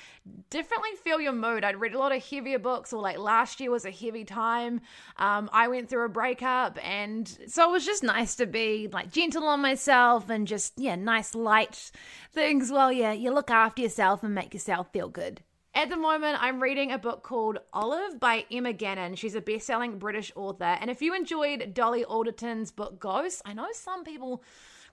definitely 0.50 0.92
feel 1.04 1.22
your 1.22 1.34
mood. 1.34 1.64
I'd 1.64 1.80
read 1.80 1.94
a 1.94 2.00
lot 2.00 2.16
of 2.16 2.24
heavier 2.24 2.60
books 2.60 2.94
or 2.94 3.02
like 3.02 3.18
last 3.18 3.60
year 3.60 3.72
was 3.72 3.86
a 3.86 3.92
heavy 3.92 4.24
time. 4.24 4.82
Um 5.18 5.50
I 5.54 5.68
went 5.68 5.90
through 5.90 6.06
a 6.06 6.10
breakup 6.10 6.78
and 6.84 7.28
so 7.48 7.70
it 7.70 7.72
was 7.72 7.86
just 7.86 8.04
nice 8.04 8.36
to 8.36 8.46
be 8.46 8.90
like 8.92 9.12
gentle 9.12 9.48
on 9.48 9.62
myself 9.62 10.30
and 10.30 10.48
just 10.48 10.74
yeah, 10.78 10.96
nice 10.96 11.36
light 11.36 11.92
things. 12.32 12.72
Well, 12.72 12.92
yeah, 12.92 13.14
you 13.14 13.32
look 13.32 13.50
after 13.50 13.82
yourself 13.82 14.24
and 14.24 14.36
make 14.36 14.54
yourself 14.54 14.92
feel 14.92 15.10
good. 15.10 15.42
At 15.76 15.90
the 15.90 15.98
moment, 15.98 16.42
I'm 16.42 16.64
reading 16.64 16.94
a 16.94 16.98
book 16.98 17.22
called 17.22 17.60
Olive 17.74 18.18
by 18.18 18.46
Emma 18.50 18.72
Gannon. 18.72 19.16
She's 19.16 19.36
a 19.36 19.42
best 19.42 19.68
selling 19.68 20.00
British 20.00 20.32
author. 20.34 20.78
And 20.80 20.90
if 20.90 21.02
you 21.02 21.14
enjoyed 21.14 21.74
Dolly 21.74 22.06
Alderton's 22.06 22.72
book 22.72 22.98
Ghost, 22.98 23.42
I 23.44 23.54
know 23.54 23.68
some 23.74 24.06
people 24.06 24.42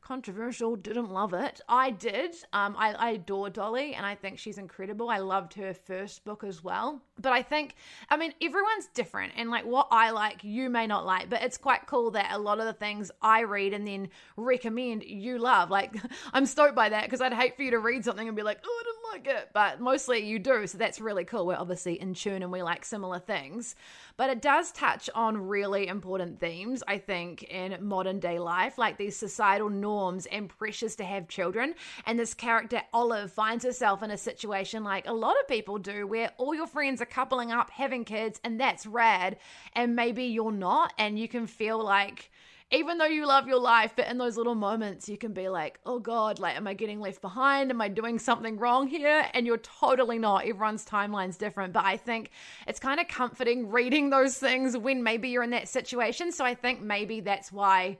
controversial, 0.02 0.76
didn't 0.76 1.10
love 1.10 1.32
it. 1.32 1.60
I 1.68 1.90
did. 1.90 2.34
Um, 2.52 2.74
I, 2.78 2.92
I 2.92 3.10
adore 3.12 3.50
Dolly 3.50 3.94
and 3.94 4.04
I 4.04 4.14
think 4.14 4.38
she's 4.38 4.58
incredible. 4.58 5.08
I 5.08 5.18
loved 5.18 5.54
her 5.54 5.72
first 5.72 6.24
book 6.24 6.44
as 6.44 6.62
well. 6.62 7.02
But 7.22 7.32
I 7.32 7.42
think, 7.42 7.74
I 8.10 8.16
mean, 8.16 8.32
everyone's 8.42 8.86
different 8.94 9.32
and 9.36 9.50
like 9.50 9.64
what 9.64 9.88
I 9.90 10.10
like, 10.10 10.44
you 10.44 10.68
may 10.68 10.86
not 10.86 11.06
like, 11.06 11.30
but 11.30 11.42
it's 11.42 11.56
quite 11.56 11.86
cool 11.86 12.10
that 12.12 12.32
a 12.32 12.38
lot 12.38 12.58
of 12.58 12.66
the 12.66 12.72
things 12.72 13.10
I 13.22 13.42
read 13.42 13.72
and 13.72 13.86
then 13.86 14.08
recommend 14.36 15.04
you 15.04 15.38
love. 15.38 15.70
Like, 15.70 15.94
I'm 16.32 16.46
stoked 16.46 16.74
by 16.74 16.88
that 16.88 17.04
because 17.04 17.20
I'd 17.20 17.32
hate 17.32 17.56
for 17.56 17.62
you 17.62 17.70
to 17.70 17.78
read 17.78 18.04
something 18.04 18.26
and 18.26 18.36
be 18.36 18.42
like, 18.42 18.58
oh, 18.64 18.82
I 18.82 18.84
didn't 18.84 19.26
like 19.26 19.42
it. 19.42 19.50
But 19.52 19.80
mostly 19.80 20.26
you 20.26 20.38
do. 20.38 20.66
So 20.66 20.78
that's 20.78 21.00
really 21.00 21.24
cool. 21.24 21.46
We're 21.46 21.56
obviously 21.56 22.00
in 22.00 22.14
tune 22.14 22.42
and 22.42 22.52
we 22.52 22.62
like 22.62 22.84
similar 22.84 23.18
things. 23.18 23.74
But 24.16 24.30
it 24.30 24.42
does 24.42 24.72
touch 24.72 25.08
on 25.14 25.36
really 25.36 25.86
important 25.86 26.38
themes, 26.38 26.82
I 26.86 26.98
think, 26.98 27.44
in 27.44 27.76
modern 27.80 28.20
day 28.20 28.38
life, 28.38 28.78
like 28.78 28.98
these 28.98 29.16
societal 29.16 29.70
norms 29.70 30.26
and 30.26 30.48
pressures 30.48 30.96
to 30.96 31.04
have 31.04 31.28
children. 31.28 31.74
And 32.06 32.18
this 32.18 32.34
character, 32.34 32.82
Olive, 32.92 33.32
finds 33.32 33.64
herself 33.64 34.02
in 34.02 34.10
a 34.10 34.18
situation 34.18 34.84
like 34.84 35.06
a 35.06 35.12
lot 35.12 35.36
of 35.40 35.48
people 35.48 35.78
do, 35.78 36.06
where 36.06 36.30
all 36.36 36.54
your 36.54 36.66
friends 36.66 37.00
are 37.00 37.06
coupling 37.12 37.52
up, 37.52 37.70
having 37.70 38.04
kids, 38.04 38.40
and 38.42 38.58
that's 38.58 38.86
rad. 38.86 39.36
And 39.74 39.94
maybe 39.94 40.24
you're 40.24 40.50
not, 40.50 40.92
and 40.98 41.18
you 41.18 41.28
can 41.28 41.46
feel 41.46 41.82
like 41.82 42.30
even 42.72 42.96
though 42.96 43.04
you 43.04 43.26
love 43.26 43.46
your 43.46 43.60
life, 43.60 43.92
but 43.94 44.08
in 44.08 44.16
those 44.16 44.38
little 44.38 44.54
moments, 44.54 45.06
you 45.06 45.18
can 45.18 45.34
be 45.34 45.50
like, 45.50 45.78
oh 45.84 45.98
God, 45.98 46.38
like, 46.38 46.56
am 46.56 46.66
I 46.66 46.72
getting 46.72 47.00
left 47.00 47.20
behind? 47.20 47.70
Am 47.70 47.82
I 47.82 47.88
doing 47.88 48.18
something 48.18 48.56
wrong 48.56 48.88
here? 48.88 49.26
And 49.34 49.46
you're 49.46 49.58
totally 49.58 50.18
not. 50.18 50.46
Everyone's 50.46 50.84
timeline's 50.84 51.36
different. 51.36 51.74
But 51.74 51.84
I 51.84 51.98
think 51.98 52.30
it's 52.66 52.80
kind 52.80 52.98
of 52.98 53.08
comforting 53.08 53.70
reading 53.70 54.08
those 54.08 54.38
things 54.38 54.76
when 54.76 55.02
maybe 55.02 55.28
you're 55.28 55.42
in 55.42 55.50
that 55.50 55.68
situation. 55.68 56.32
So 56.32 56.46
I 56.46 56.54
think 56.54 56.80
maybe 56.80 57.20
that's 57.20 57.52
why 57.52 57.98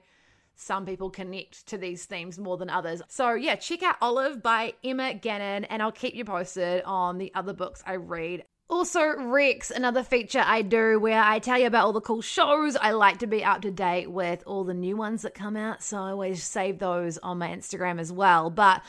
some 0.55 0.85
people 0.85 1.09
connect 1.11 1.67
to 1.67 1.77
these 1.77 2.05
themes 2.05 2.39
more 2.39 2.57
than 2.57 2.69
others. 2.69 3.01
So, 3.07 3.33
yeah, 3.33 3.55
check 3.55 3.83
out 3.83 3.97
Olive 4.01 4.41
by 4.41 4.73
Emma 4.83 5.13
Gannon, 5.13 5.65
and 5.65 5.81
I'll 5.81 5.91
keep 5.91 6.15
you 6.15 6.25
posted 6.25 6.83
on 6.83 7.17
the 7.17 7.31
other 7.35 7.53
books 7.53 7.83
I 7.85 7.95
read 7.95 8.43
also, 8.69 9.15
Rex, 9.17 9.71
another 9.71 10.03
feature 10.03 10.43
I 10.43 10.61
do 10.61 10.99
where 10.99 11.21
I 11.21 11.39
tell 11.39 11.59
you 11.59 11.67
about 11.67 11.85
all 11.85 11.93
the 11.93 12.01
cool 12.01 12.21
shows. 12.21 12.75
I 12.75 12.91
like 12.91 13.19
to 13.19 13.27
be 13.27 13.43
up 13.43 13.61
to 13.61 13.71
date 13.71 14.09
with 14.09 14.43
all 14.45 14.63
the 14.63 14.73
new 14.73 14.97
ones 14.97 15.21
that 15.23 15.33
come 15.35 15.55
out, 15.55 15.83
so 15.83 15.97
I 15.97 16.11
always 16.11 16.43
save 16.43 16.79
those 16.79 17.17
on 17.19 17.37
my 17.37 17.49
Instagram 17.49 17.99
as 17.99 18.11
well. 18.11 18.49
But 18.49 18.81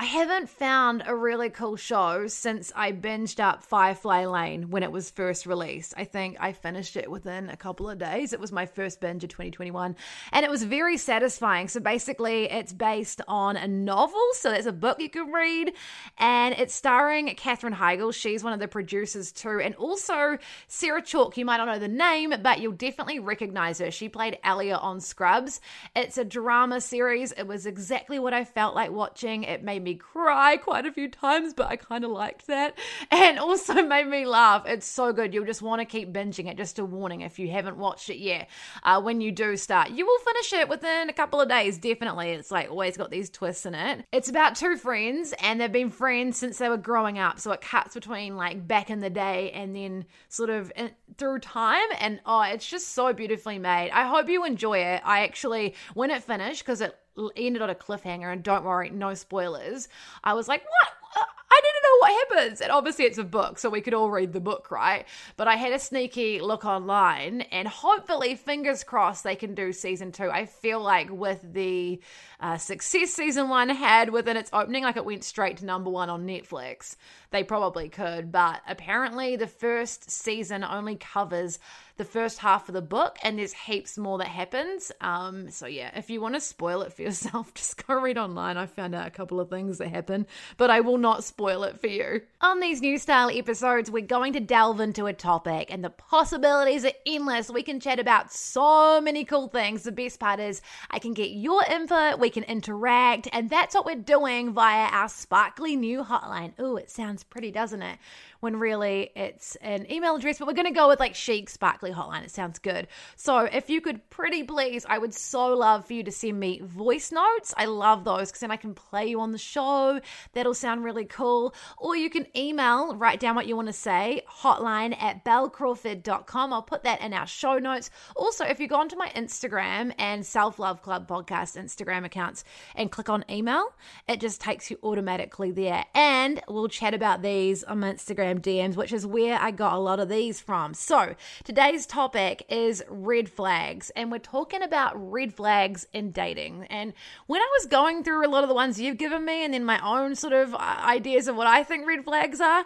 I 0.00 0.04
haven't 0.04 0.48
found 0.48 1.02
a 1.06 1.14
really 1.14 1.50
cool 1.50 1.74
show 1.74 2.28
since 2.28 2.72
I 2.76 2.92
binged 2.92 3.40
up 3.40 3.64
Firefly 3.64 4.26
Lane 4.26 4.70
when 4.70 4.84
it 4.84 4.92
was 4.92 5.10
first 5.10 5.44
released. 5.44 5.92
I 5.96 6.04
think 6.04 6.36
I 6.38 6.52
finished 6.52 6.96
it 6.96 7.10
within 7.10 7.50
a 7.50 7.56
couple 7.56 7.90
of 7.90 7.98
days. 7.98 8.32
It 8.32 8.38
was 8.38 8.52
my 8.52 8.64
first 8.64 9.00
binge 9.00 9.24
of 9.24 9.30
2021 9.30 9.96
and 10.30 10.44
it 10.44 10.50
was 10.52 10.62
very 10.62 10.98
satisfying. 10.98 11.66
So 11.66 11.80
basically, 11.80 12.44
it's 12.44 12.72
based 12.72 13.22
on 13.26 13.56
a 13.56 13.66
novel. 13.66 14.24
So 14.34 14.52
there's 14.52 14.66
a 14.66 14.72
book 14.72 15.00
you 15.00 15.10
can 15.10 15.32
read 15.32 15.72
and 16.16 16.54
it's 16.56 16.74
starring 16.74 17.34
Katherine 17.34 17.74
Heigl. 17.74 18.14
She's 18.14 18.44
one 18.44 18.52
of 18.52 18.60
the 18.60 18.68
producers 18.68 19.32
too. 19.32 19.60
And 19.60 19.74
also 19.74 20.38
Sarah 20.68 21.02
Chalke. 21.02 21.38
You 21.38 21.44
might 21.44 21.56
not 21.56 21.66
know 21.66 21.80
the 21.80 21.88
name, 21.88 22.32
but 22.40 22.60
you'll 22.60 22.70
definitely 22.70 23.18
recognize 23.18 23.80
her. 23.80 23.90
She 23.90 24.08
played 24.08 24.38
Alia 24.46 24.76
on 24.76 25.00
Scrubs. 25.00 25.60
It's 25.96 26.18
a 26.18 26.24
drama 26.24 26.80
series. 26.80 27.32
It 27.32 27.48
was 27.48 27.66
exactly 27.66 28.20
what 28.20 28.32
I 28.32 28.44
felt 28.44 28.76
like 28.76 28.92
watching. 28.92 29.42
It 29.42 29.64
made 29.64 29.82
me 29.82 29.87
me 29.88 29.94
cry 29.94 30.56
quite 30.56 30.86
a 30.86 30.92
few 30.92 31.08
times, 31.08 31.54
but 31.54 31.68
I 31.68 31.76
kind 31.76 32.04
of 32.04 32.10
liked 32.10 32.46
that. 32.46 32.76
And 33.10 33.38
also 33.38 33.82
made 33.82 34.06
me 34.06 34.26
laugh. 34.26 34.64
It's 34.66 34.86
so 34.86 35.12
good. 35.12 35.32
You'll 35.32 35.46
just 35.46 35.62
want 35.62 35.80
to 35.80 35.84
keep 35.84 36.12
binging 36.12 36.48
it. 36.48 36.56
Just 36.56 36.78
a 36.78 36.84
warning 36.84 37.22
if 37.22 37.38
you 37.38 37.50
haven't 37.50 37.76
watched 37.76 38.10
it 38.10 38.18
yet. 38.18 38.48
Uh, 38.82 39.00
when 39.00 39.20
you 39.20 39.32
do 39.32 39.56
start, 39.56 39.90
you 39.90 40.06
will 40.06 40.18
finish 40.18 40.52
it 40.52 40.68
within 40.68 41.08
a 41.08 41.12
couple 41.12 41.40
of 41.40 41.48
days, 41.48 41.78
definitely. 41.78 42.30
It's 42.30 42.50
like 42.50 42.70
always 42.70 42.96
got 42.96 43.10
these 43.10 43.30
twists 43.30 43.66
in 43.66 43.74
it. 43.74 44.04
It's 44.12 44.28
about 44.28 44.56
two 44.56 44.76
friends, 44.76 45.34
and 45.42 45.60
they've 45.60 45.72
been 45.72 45.90
friends 45.90 46.38
since 46.38 46.58
they 46.58 46.68
were 46.68 46.76
growing 46.76 47.18
up. 47.18 47.40
So 47.40 47.50
it 47.52 47.60
cuts 47.60 47.94
between 47.94 48.36
like 48.36 48.66
back 48.66 48.90
in 48.90 49.00
the 49.00 49.10
day 49.10 49.50
and 49.52 49.74
then 49.74 50.04
sort 50.28 50.50
of 50.50 50.70
in, 50.76 50.90
through 51.16 51.40
time. 51.40 51.88
And 51.98 52.20
oh, 52.26 52.42
it's 52.42 52.68
just 52.68 52.88
so 52.92 53.12
beautifully 53.12 53.58
made. 53.58 53.90
I 53.90 54.06
hope 54.06 54.28
you 54.28 54.44
enjoy 54.44 54.78
it. 54.78 55.02
I 55.04 55.20
actually, 55.20 55.74
when 55.94 56.10
it 56.10 56.22
finished, 56.22 56.62
because 56.62 56.80
it 56.80 56.96
ended 57.36 57.62
on 57.62 57.70
a 57.70 57.74
cliffhanger, 57.74 58.32
and 58.32 58.42
don't 58.42 58.64
worry, 58.64 58.90
no 58.90 59.14
spoilers. 59.14 59.88
I 60.24 60.34
was 60.34 60.48
like, 60.48 60.62
what? 60.62 61.22
Uh, 61.22 61.24
I 61.50 61.60
didn't 61.62 61.77
what 62.00 62.28
happens. 62.30 62.60
And 62.60 62.70
obviously, 62.70 63.04
it's 63.04 63.18
a 63.18 63.24
book, 63.24 63.58
so 63.58 63.70
we 63.70 63.80
could 63.80 63.94
all 63.94 64.10
read 64.10 64.32
the 64.32 64.40
book, 64.40 64.70
right? 64.70 65.06
But 65.36 65.48
I 65.48 65.56
had 65.56 65.72
a 65.72 65.78
sneaky 65.78 66.40
look 66.40 66.64
online, 66.64 67.42
and 67.42 67.66
hopefully, 67.68 68.34
fingers 68.34 68.84
crossed, 68.84 69.24
they 69.24 69.36
can 69.36 69.54
do 69.54 69.72
season 69.72 70.12
two. 70.12 70.30
I 70.30 70.46
feel 70.46 70.80
like 70.80 71.10
with 71.10 71.40
the 71.52 72.00
uh, 72.40 72.56
success 72.58 73.12
season 73.12 73.48
one 73.48 73.68
had 73.68 74.10
within 74.10 74.36
its 74.36 74.50
opening, 74.52 74.84
like 74.84 74.96
it 74.96 75.04
went 75.04 75.24
straight 75.24 75.58
to 75.58 75.64
number 75.64 75.90
one 75.90 76.10
on 76.10 76.26
Netflix, 76.26 76.96
they 77.30 77.44
probably 77.44 77.88
could. 77.88 78.32
But 78.32 78.62
apparently, 78.66 79.36
the 79.36 79.46
first 79.46 80.10
season 80.10 80.64
only 80.64 80.96
covers 80.96 81.58
the 81.98 82.04
first 82.04 82.38
half 82.38 82.68
of 82.68 82.74
the 82.74 82.80
book, 82.80 83.18
and 83.22 83.38
there's 83.38 83.52
heaps 83.52 83.98
more 83.98 84.18
that 84.18 84.28
happens. 84.28 84.92
Um, 85.00 85.50
so 85.50 85.66
yeah, 85.66 85.90
if 85.96 86.08
you 86.08 86.20
want 86.20 86.34
to 86.34 86.40
spoil 86.40 86.82
it 86.82 86.92
for 86.92 87.02
yourself, 87.02 87.52
just 87.54 87.86
go 87.86 88.00
read 88.00 88.16
online. 88.16 88.56
I 88.56 88.66
found 88.66 88.94
out 88.94 89.06
a 89.06 89.10
couple 89.10 89.40
of 89.40 89.50
things 89.50 89.78
that 89.78 89.88
happen, 89.88 90.26
but 90.56 90.70
I 90.70 90.80
will 90.80 90.98
not 90.98 91.24
spoil 91.24 91.64
it 91.64 91.77
for 91.80 91.86
you. 91.86 92.22
On 92.40 92.60
these 92.60 92.80
new 92.80 92.98
style 92.98 93.30
episodes, 93.32 93.90
we're 93.90 94.06
going 94.06 94.32
to 94.34 94.40
delve 94.40 94.80
into 94.80 95.06
a 95.06 95.12
topic, 95.12 95.72
and 95.72 95.84
the 95.84 95.90
possibilities 95.90 96.84
are 96.84 96.92
endless. 97.06 97.50
We 97.50 97.62
can 97.62 97.80
chat 97.80 97.98
about 97.98 98.32
so 98.32 99.00
many 99.00 99.24
cool 99.24 99.48
things. 99.48 99.82
The 99.82 99.92
best 99.92 100.20
part 100.20 100.40
is 100.40 100.60
I 100.90 100.98
can 100.98 101.14
get 101.14 101.30
your 101.30 101.62
input, 101.70 102.18
we 102.18 102.30
can 102.30 102.44
interact, 102.44 103.28
and 103.32 103.48
that's 103.50 103.74
what 103.74 103.86
we're 103.86 103.96
doing 103.96 104.52
via 104.52 104.88
our 104.90 105.08
sparkly 105.08 105.76
new 105.76 106.02
hotline. 106.02 106.58
Ooh, 106.60 106.76
it 106.76 106.90
sounds 106.90 107.24
pretty, 107.24 107.50
doesn't 107.50 107.82
it? 107.82 107.98
When 108.40 108.56
really 108.56 109.10
it's 109.16 109.56
an 109.56 109.90
email 109.90 110.16
address, 110.16 110.38
but 110.38 110.46
we're 110.46 110.54
going 110.54 110.66
to 110.66 110.72
go 110.72 110.88
with 110.88 111.00
like 111.00 111.14
chic 111.14 111.50
sparkly 111.50 111.90
hotline. 111.90 112.24
It 112.24 112.30
sounds 112.30 112.58
good. 112.58 112.86
So 113.16 113.40
if 113.40 113.68
you 113.68 113.80
could 113.80 114.08
pretty 114.10 114.44
please, 114.44 114.86
I 114.88 114.98
would 114.98 115.14
so 115.14 115.48
love 115.48 115.86
for 115.86 115.94
you 115.94 116.04
to 116.04 116.12
send 116.12 116.38
me 116.38 116.60
voice 116.62 117.10
notes. 117.10 117.52
I 117.56 117.64
love 117.64 118.04
those 118.04 118.28
because 118.28 118.40
then 118.40 118.50
I 118.50 118.56
can 118.56 118.74
play 118.74 119.06
you 119.06 119.20
on 119.20 119.32
the 119.32 119.38
show. 119.38 120.00
That'll 120.32 120.54
sound 120.54 120.84
really 120.84 121.04
cool. 121.04 121.54
Or 121.76 121.96
you 121.96 122.10
can 122.10 122.26
email, 122.36 122.94
write 122.94 123.20
down 123.20 123.34
what 123.34 123.46
you 123.46 123.56
want 123.56 123.68
to 123.68 123.72
say, 123.72 124.22
hotline 124.30 125.00
at 125.00 125.24
belcrawford.com. 125.24 126.52
I'll 126.52 126.62
put 126.62 126.84
that 126.84 127.00
in 127.00 127.12
our 127.12 127.26
show 127.26 127.58
notes. 127.58 127.90
Also, 128.14 128.44
if 128.44 128.60
you 128.60 128.68
go 128.68 128.76
onto 128.76 128.96
my 128.96 129.08
Instagram 129.16 129.92
and 129.98 130.24
Self 130.24 130.58
Love 130.58 130.82
Club 130.82 131.08
podcast 131.08 131.58
Instagram 131.58 132.04
accounts 132.04 132.44
and 132.76 132.92
click 132.92 133.08
on 133.08 133.24
email, 133.30 133.64
it 134.08 134.20
just 134.20 134.40
takes 134.40 134.70
you 134.70 134.78
automatically 134.82 135.50
there. 135.50 135.84
And 135.94 136.40
we'll 136.48 136.68
chat 136.68 136.94
about 136.94 137.22
these 137.22 137.64
on 137.64 137.80
my 137.80 137.92
Instagram 137.92 138.27
Instagram 138.28 138.40
DMs, 138.40 138.76
which 138.76 138.92
is 138.92 139.06
where 139.06 139.38
I 139.38 139.50
got 139.50 139.74
a 139.74 139.78
lot 139.78 140.00
of 140.00 140.08
these 140.08 140.40
from. 140.40 140.74
So, 140.74 141.14
today's 141.44 141.86
topic 141.86 142.44
is 142.48 142.82
red 142.88 143.28
flags, 143.28 143.90
and 143.96 144.10
we're 144.10 144.18
talking 144.18 144.62
about 144.62 144.92
red 145.10 145.34
flags 145.34 145.86
in 145.92 146.10
dating. 146.10 146.66
And 146.70 146.92
when 147.26 147.40
I 147.40 147.48
was 147.58 147.66
going 147.66 148.04
through 148.04 148.26
a 148.26 148.30
lot 148.30 148.44
of 148.44 148.48
the 148.48 148.54
ones 148.54 148.80
you've 148.80 148.98
given 148.98 149.24
me, 149.24 149.44
and 149.44 149.54
then 149.54 149.64
my 149.64 149.80
own 149.84 150.14
sort 150.14 150.32
of 150.32 150.54
uh, 150.54 150.58
ideas 150.58 151.28
of 151.28 151.36
what 151.36 151.46
I 151.46 151.64
think 151.64 151.86
red 151.86 152.04
flags 152.04 152.40
are, 152.40 152.64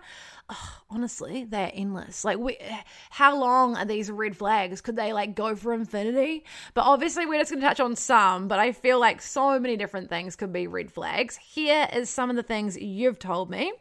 oh, 0.51 0.79
honestly, 0.91 1.45
they're 1.45 1.73
endless. 1.73 2.25
Like, 2.25 2.39
we, 2.39 2.59
how 3.11 3.39
long 3.39 3.77
are 3.77 3.85
these 3.85 4.11
red 4.11 4.37
flags? 4.37 4.81
Could 4.81 4.97
they 4.97 5.13
like 5.13 5.35
go 5.35 5.55
for 5.57 5.73
infinity? 5.73 6.45
But 6.75 6.83
obviously, 6.83 7.27
we're 7.27 7.41
just 7.41 7.51
going 7.51 7.61
to 7.61 7.67
touch 7.67 7.81
on 7.81 7.97
some. 7.97 8.49
But 8.49 8.59
I 8.59 8.73
feel 8.73 8.99
like 8.99 9.23
so 9.23 9.59
many 9.59 9.77
different 9.77 10.09
things 10.09 10.37
could 10.37 10.53
be 10.53 10.67
red 10.67 10.91
flags. 10.91 11.37
Here 11.37 11.89
is 11.93 12.11
some 12.11 12.31
of 12.31 12.37
the 12.37 12.43
things 12.43 12.77
you've 12.77 13.19
told 13.19 13.51
me. 13.51 13.73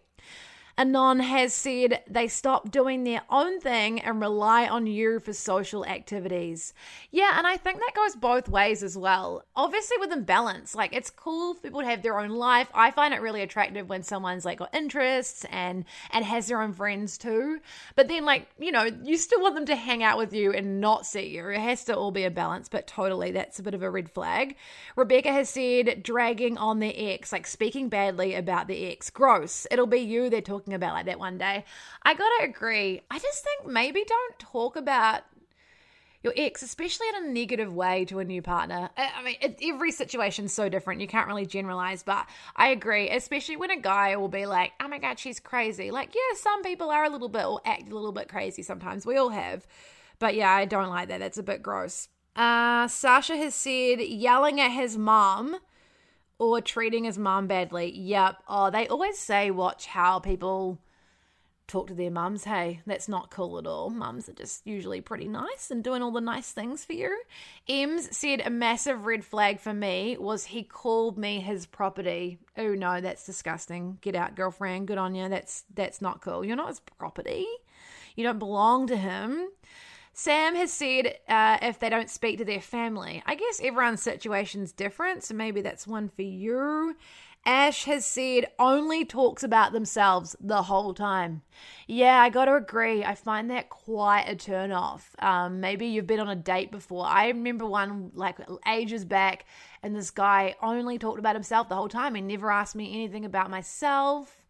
Anon 0.77 1.19
has 1.19 1.53
said 1.53 2.01
they 2.07 2.27
stop 2.27 2.71
doing 2.71 3.03
their 3.03 3.21
own 3.29 3.59
thing 3.59 3.99
and 3.99 4.21
rely 4.21 4.67
on 4.67 4.87
you 4.87 5.19
for 5.19 5.33
social 5.33 5.85
activities. 5.85 6.73
Yeah, 7.11 7.37
and 7.37 7.45
I 7.45 7.57
think 7.57 7.79
that 7.79 7.95
goes 7.95 8.15
both 8.15 8.49
ways 8.49 8.83
as 8.83 8.97
well. 8.97 9.43
Obviously, 9.55 9.97
within 9.97 10.23
balance, 10.23 10.73
like 10.73 10.95
it's 10.95 11.09
cool 11.09 11.55
people 11.55 11.81
have 11.81 12.01
their 12.01 12.19
own 12.19 12.29
life. 12.29 12.67
I 12.73 12.91
find 12.91 13.13
it 13.13 13.21
really 13.21 13.41
attractive 13.41 13.89
when 13.89 14.03
someone's 14.03 14.45
like 14.45 14.59
got 14.59 14.73
interests 14.73 15.45
and 15.51 15.85
and 16.11 16.25
has 16.25 16.47
their 16.47 16.61
own 16.61 16.73
friends 16.73 17.17
too. 17.17 17.59
But 17.95 18.07
then, 18.07 18.25
like 18.25 18.47
you 18.57 18.71
know, 18.71 18.89
you 19.03 19.17
still 19.17 19.41
want 19.41 19.55
them 19.55 19.65
to 19.67 19.75
hang 19.75 20.03
out 20.03 20.17
with 20.17 20.33
you 20.33 20.53
and 20.53 20.79
not 20.79 21.05
see 21.05 21.27
you. 21.27 21.49
It 21.49 21.59
has 21.59 21.83
to 21.85 21.95
all 21.95 22.11
be 22.11 22.23
a 22.23 22.31
balance. 22.31 22.69
But 22.69 22.87
totally, 22.87 23.31
that's 23.31 23.59
a 23.59 23.63
bit 23.63 23.73
of 23.73 23.83
a 23.83 23.89
red 23.89 24.09
flag. 24.09 24.55
Rebecca 24.95 25.31
has 25.31 25.49
said 25.49 26.01
dragging 26.03 26.57
on 26.57 26.79
their 26.79 26.93
ex, 26.95 27.31
like 27.31 27.45
speaking 27.45 27.89
badly 27.89 28.35
about 28.35 28.67
the 28.67 28.91
ex, 28.91 29.09
gross. 29.09 29.67
It'll 29.69 29.85
be 29.85 29.99
you 29.99 30.29
they're 30.29 30.41
talking 30.41 30.60
talking 30.61 30.73
about 30.75 30.93
like 30.93 31.05
that 31.07 31.19
one 31.19 31.37
day. 31.37 31.65
I 32.03 32.13
gotta 32.13 32.43
agree. 32.43 33.01
I 33.09 33.19
just 33.19 33.43
think 33.43 33.71
maybe 33.71 34.03
don't 34.07 34.39
talk 34.39 34.75
about 34.75 35.23
your 36.23 36.33
ex, 36.37 36.61
especially 36.61 37.07
in 37.09 37.23
a 37.23 37.27
negative 37.33 37.73
way 37.73 38.05
to 38.05 38.19
a 38.19 38.23
new 38.23 38.43
partner. 38.43 38.91
I 38.95 39.23
mean, 39.23 39.37
it, 39.41 39.57
every 39.63 39.91
situation's 39.91 40.53
so 40.53 40.69
different. 40.69 41.01
You 41.01 41.07
can't 41.07 41.27
really 41.27 41.47
generalize, 41.47 42.03
but 42.03 42.27
I 42.55 42.67
agree, 42.67 43.09
especially 43.09 43.57
when 43.57 43.71
a 43.71 43.79
guy 43.79 44.15
will 44.17 44.27
be 44.27 44.45
like, 44.45 44.73
oh 44.79 44.87
my 44.87 44.99
God, 44.99 45.17
she's 45.17 45.39
crazy. 45.39 45.89
Like, 45.89 46.13
yeah, 46.13 46.37
some 46.37 46.61
people 46.61 46.91
are 46.91 47.05
a 47.05 47.09
little 47.09 47.29
bit 47.29 47.45
or 47.45 47.59
act 47.65 47.89
a 47.89 47.95
little 47.95 48.11
bit 48.11 48.29
crazy 48.29 48.61
sometimes. 48.61 49.03
We 49.03 49.17
all 49.17 49.29
have. 49.29 49.65
But 50.19 50.35
yeah, 50.35 50.51
I 50.51 50.65
don't 50.65 50.89
like 50.89 51.07
that. 51.07 51.19
That's 51.19 51.39
a 51.39 51.43
bit 51.43 51.63
gross. 51.63 52.07
Uh, 52.35 52.87
Sasha 52.87 53.35
has 53.35 53.55
said 53.55 53.99
yelling 54.01 54.61
at 54.61 54.69
his 54.69 54.97
mom 54.97 55.57
or 56.41 56.59
treating 56.59 57.03
his 57.03 57.19
mom 57.19 57.45
badly. 57.45 57.95
Yep. 57.95 58.37
Oh, 58.47 58.71
they 58.71 58.87
always 58.87 59.19
say 59.19 59.51
watch 59.51 59.85
how 59.85 60.17
people 60.17 60.79
talk 61.67 61.85
to 61.85 61.93
their 61.93 62.09
mums. 62.09 62.45
Hey, 62.45 62.81
that's 62.87 63.07
not 63.07 63.29
cool 63.29 63.59
at 63.59 63.67
all. 63.67 63.91
Mums 63.91 64.27
are 64.27 64.33
just 64.33 64.65
usually 64.65 65.01
pretty 65.01 65.27
nice 65.27 65.69
and 65.69 65.83
doing 65.83 66.01
all 66.01 66.09
the 66.09 66.19
nice 66.19 66.51
things 66.51 66.83
for 66.83 66.93
you. 66.93 67.15
Ems 67.69 68.17
said 68.17 68.41
a 68.43 68.49
massive 68.49 69.05
red 69.05 69.23
flag 69.23 69.59
for 69.59 69.71
me 69.71 70.17
was 70.19 70.45
he 70.45 70.63
called 70.63 71.15
me 71.15 71.41
his 71.41 71.67
property. 71.67 72.39
Oh 72.57 72.73
no, 72.73 73.01
that's 73.01 73.23
disgusting. 73.23 73.99
Get 74.01 74.15
out, 74.15 74.35
girlfriend. 74.35 74.87
Good 74.87 74.97
on 74.97 75.13
you. 75.13 75.29
That's 75.29 75.65
that's 75.75 76.01
not 76.01 76.21
cool. 76.21 76.43
You're 76.43 76.55
not 76.55 76.69
his 76.69 76.79
property. 76.97 77.45
You 78.15 78.23
don't 78.23 78.39
belong 78.39 78.87
to 78.87 78.97
him. 78.97 79.47
Sam 80.13 80.55
has 80.55 80.71
said 80.71 81.15
uh, 81.27 81.57
if 81.61 81.79
they 81.79 81.89
don't 81.89 82.09
speak 82.09 82.37
to 82.39 82.45
their 82.45 82.61
family. 82.61 83.23
I 83.25 83.35
guess 83.35 83.61
everyone's 83.63 84.01
situation's 84.01 84.71
different, 84.71 85.23
so 85.23 85.33
maybe 85.33 85.61
that's 85.61 85.87
one 85.87 86.09
for 86.09 86.21
you. 86.21 86.95
Ash 87.43 87.85
has 87.85 88.05
said 88.05 88.45
only 88.59 89.03
talks 89.03 89.41
about 89.41 89.71
themselves 89.71 90.35
the 90.39 90.63
whole 90.63 90.93
time. 90.93 91.41
Yeah, 91.87 92.21
I 92.21 92.29
got 92.29 92.45
to 92.45 92.55
agree. 92.55 93.03
I 93.03 93.15
find 93.15 93.49
that 93.49 93.69
quite 93.69 94.25
a 94.27 94.35
turn 94.35 94.71
off. 94.71 95.15
Um, 95.17 95.59
maybe 95.59 95.87
you've 95.87 96.05
been 96.05 96.19
on 96.19 96.29
a 96.29 96.35
date 96.35 96.71
before. 96.71 97.05
I 97.07 97.29
remember 97.29 97.65
one 97.65 98.11
like 98.13 98.37
ages 98.67 99.05
back, 99.05 99.45
and 99.81 99.95
this 99.95 100.11
guy 100.11 100.55
only 100.61 100.99
talked 100.99 101.19
about 101.19 101.35
himself 101.35 101.67
the 101.67 101.75
whole 101.75 101.89
time. 101.89 102.13
He 102.13 102.21
never 102.21 102.51
asked 102.51 102.75
me 102.75 102.93
anything 102.93 103.25
about 103.25 103.49
myself. 103.49 104.43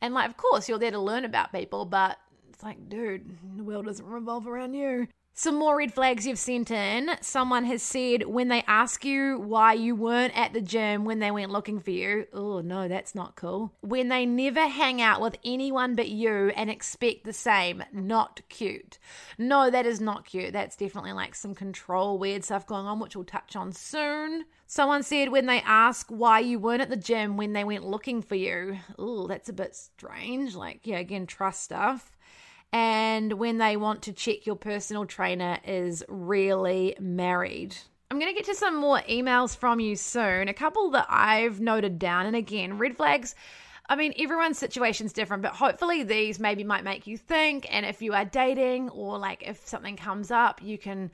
And 0.00 0.14
like, 0.14 0.30
of 0.30 0.36
course, 0.38 0.68
you're 0.68 0.78
there 0.78 0.92
to 0.92 1.00
learn 1.00 1.26
about 1.26 1.52
people, 1.52 1.84
but 1.84 2.16
it's 2.58 2.64
like, 2.64 2.88
dude, 2.88 3.24
the 3.56 3.62
world 3.62 3.86
doesn't 3.86 4.04
revolve 4.04 4.48
around 4.48 4.74
you. 4.74 5.06
Some 5.32 5.60
more 5.60 5.78
red 5.78 5.94
flags 5.94 6.26
you've 6.26 6.40
sent 6.40 6.72
in. 6.72 7.10
Someone 7.20 7.62
has 7.66 7.84
said 7.84 8.26
when 8.26 8.48
they 8.48 8.64
ask 8.66 9.04
you 9.04 9.38
why 9.38 9.74
you 9.74 9.94
weren't 9.94 10.36
at 10.36 10.52
the 10.52 10.60
gym 10.60 11.04
when 11.04 11.20
they 11.20 11.30
went 11.30 11.52
looking 11.52 11.78
for 11.78 11.92
you. 11.92 12.26
Oh, 12.32 12.60
no, 12.60 12.88
that's 12.88 13.14
not 13.14 13.36
cool. 13.36 13.72
When 13.82 14.08
they 14.08 14.26
never 14.26 14.66
hang 14.66 15.00
out 15.00 15.20
with 15.20 15.38
anyone 15.44 15.94
but 15.94 16.08
you 16.08 16.50
and 16.56 16.68
expect 16.68 17.22
the 17.22 17.32
same. 17.32 17.84
Not 17.92 18.40
cute. 18.48 18.98
No, 19.38 19.70
that 19.70 19.86
is 19.86 20.00
not 20.00 20.24
cute. 20.24 20.52
That's 20.52 20.74
definitely 20.74 21.12
like 21.12 21.36
some 21.36 21.54
control, 21.54 22.18
weird 22.18 22.42
stuff 22.42 22.66
going 22.66 22.86
on, 22.86 22.98
which 22.98 23.14
we'll 23.14 23.24
touch 23.24 23.54
on 23.54 23.70
soon. 23.70 24.46
Someone 24.66 25.04
said 25.04 25.28
when 25.28 25.46
they 25.46 25.60
ask 25.60 26.08
why 26.08 26.40
you 26.40 26.58
weren't 26.58 26.82
at 26.82 26.90
the 26.90 26.96
gym 26.96 27.36
when 27.36 27.52
they 27.52 27.62
went 27.62 27.86
looking 27.86 28.20
for 28.20 28.34
you. 28.34 28.80
Oh, 28.98 29.28
that's 29.28 29.48
a 29.48 29.52
bit 29.52 29.76
strange. 29.76 30.56
Like, 30.56 30.80
yeah, 30.82 30.98
again, 30.98 31.28
trust 31.28 31.62
stuff 31.62 32.17
and 32.72 33.32
when 33.34 33.58
they 33.58 33.76
want 33.76 34.02
to 34.02 34.12
check 34.12 34.46
your 34.46 34.56
personal 34.56 35.06
trainer 35.06 35.58
is 35.64 36.04
really 36.08 36.96
married. 37.00 37.76
I'm 38.10 38.18
going 38.18 38.32
to 38.32 38.36
get 38.36 38.46
to 38.46 38.54
some 38.54 38.76
more 38.76 39.00
emails 39.08 39.56
from 39.56 39.80
you 39.80 39.94
soon. 39.96 40.48
A 40.48 40.54
couple 40.54 40.90
that 40.90 41.06
I've 41.08 41.60
noted 41.60 41.98
down. 41.98 42.26
And 42.26 42.34
again, 42.34 42.78
red 42.78 42.96
flags. 42.96 43.34
I 43.88 43.96
mean, 43.96 44.14
everyone's 44.18 44.58
situation's 44.58 45.12
different, 45.12 45.42
but 45.42 45.52
hopefully 45.52 46.02
these 46.02 46.38
maybe 46.38 46.64
might 46.64 46.84
make 46.84 47.06
you 47.06 47.16
think. 47.16 47.66
And 47.70 47.86
if 47.86 48.02
you 48.02 48.12
are 48.14 48.24
dating 48.24 48.90
or 48.90 49.18
like 49.18 49.46
if 49.46 49.66
something 49.66 49.96
comes 49.96 50.30
up, 50.30 50.62
you 50.62 50.78
can 50.78 51.10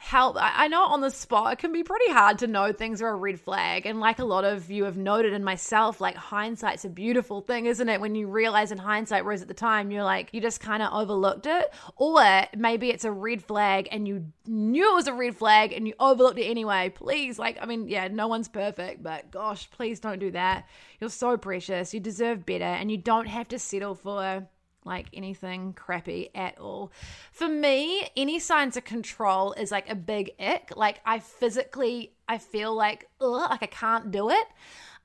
help. 0.00 0.36
I 0.38 0.68
know 0.68 0.84
on 0.84 1.00
the 1.00 1.10
spot, 1.10 1.54
it 1.54 1.58
can 1.58 1.72
be 1.72 1.82
pretty 1.82 2.12
hard 2.12 2.38
to 2.38 2.46
know 2.46 2.72
things 2.72 3.02
are 3.02 3.08
a 3.08 3.16
red 3.16 3.40
flag. 3.40 3.84
And 3.84 3.98
like 3.98 4.20
a 4.20 4.24
lot 4.24 4.44
of 4.44 4.70
you 4.70 4.84
have 4.84 4.96
noted 4.96 5.32
in 5.32 5.42
myself, 5.42 6.00
like 6.00 6.14
hindsight's 6.14 6.84
a 6.84 6.88
beautiful 6.88 7.40
thing, 7.40 7.66
isn't 7.66 7.88
it? 7.88 8.00
When 8.00 8.14
you 8.14 8.28
realize 8.28 8.70
in 8.70 8.78
hindsight, 8.78 9.24
whereas 9.24 9.42
at 9.42 9.48
the 9.48 9.54
time 9.54 9.90
you're 9.90 10.04
like, 10.04 10.28
you 10.32 10.40
just 10.40 10.60
kind 10.60 10.84
of 10.84 10.92
overlooked 10.92 11.46
it. 11.46 11.74
Or 11.96 12.22
maybe 12.56 12.90
it's 12.90 13.04
a 13.04 13.10
red 13.10 13.42
flag 13.42 13.88
and 13.90 14.06
you 14.06 14.26
knew 14.46 14.92
it 14.92 14.94
was 14.94 15.08
a 15.08 15.12
red 15.12 15.36
flag 15.36 15.72
and 15.72 15.88
you 15.88 15.94
overlooked 15.98 16.38
it 16.38 16.46
anyway. 16.46 16.92
Please, 16.94 17.36
like, 17.36 17.58
I 17.60 17.66
mean, 17.66 17.88
yeah, 17.88 18.06
no 18.06 18.28
one's 18.28 18.48
perfect, 18.48 19.02
but 19.02 19.32
gosh, 19.32 19.68
please 19.72 19.98
don't 19.98 20.20
do 20.20 20.30
that. 20.30 20.68
You're 21.00 21.10
so 21.10 21.36
precious. 21.36 21.92
You 21.92 21.98
deserve 21.98 22.46
better 22.46 22.64
and 22.64 22.88
you 22.88 22.98
don't 22.98 23.26
have 23.26 23.48
to 23.48 23.58
settle 23.58 23.96
for 23.96 24.46
like 24.84 25.06
anything 25.12 25.72
crappy 25.72 26.30
at 26.34 26.58
all. 26.58 26.92
For 27.32 27.48
me, 27.48 28.08
any 28.16 28.38
signs 28.38 28.76
of 28.76 28.84
control 28.84 29.52
is 29.52 29.70
like 29.70 29.90
a 29.90 29.94
big 29.94 30.32
ick. 30.38 30.72
Like 30.76 31.00
I 31.04 31.18
physically, 31.18 32.12
I 32.28 32.38
feel 32.38 32.74
like, 32.74 33.08
ugh, 33.20 33.50
like 33.50 33.62
I 33.62 33.66
can't 33.66 34.10
do 34.10 34.30
it. 34.30 34.46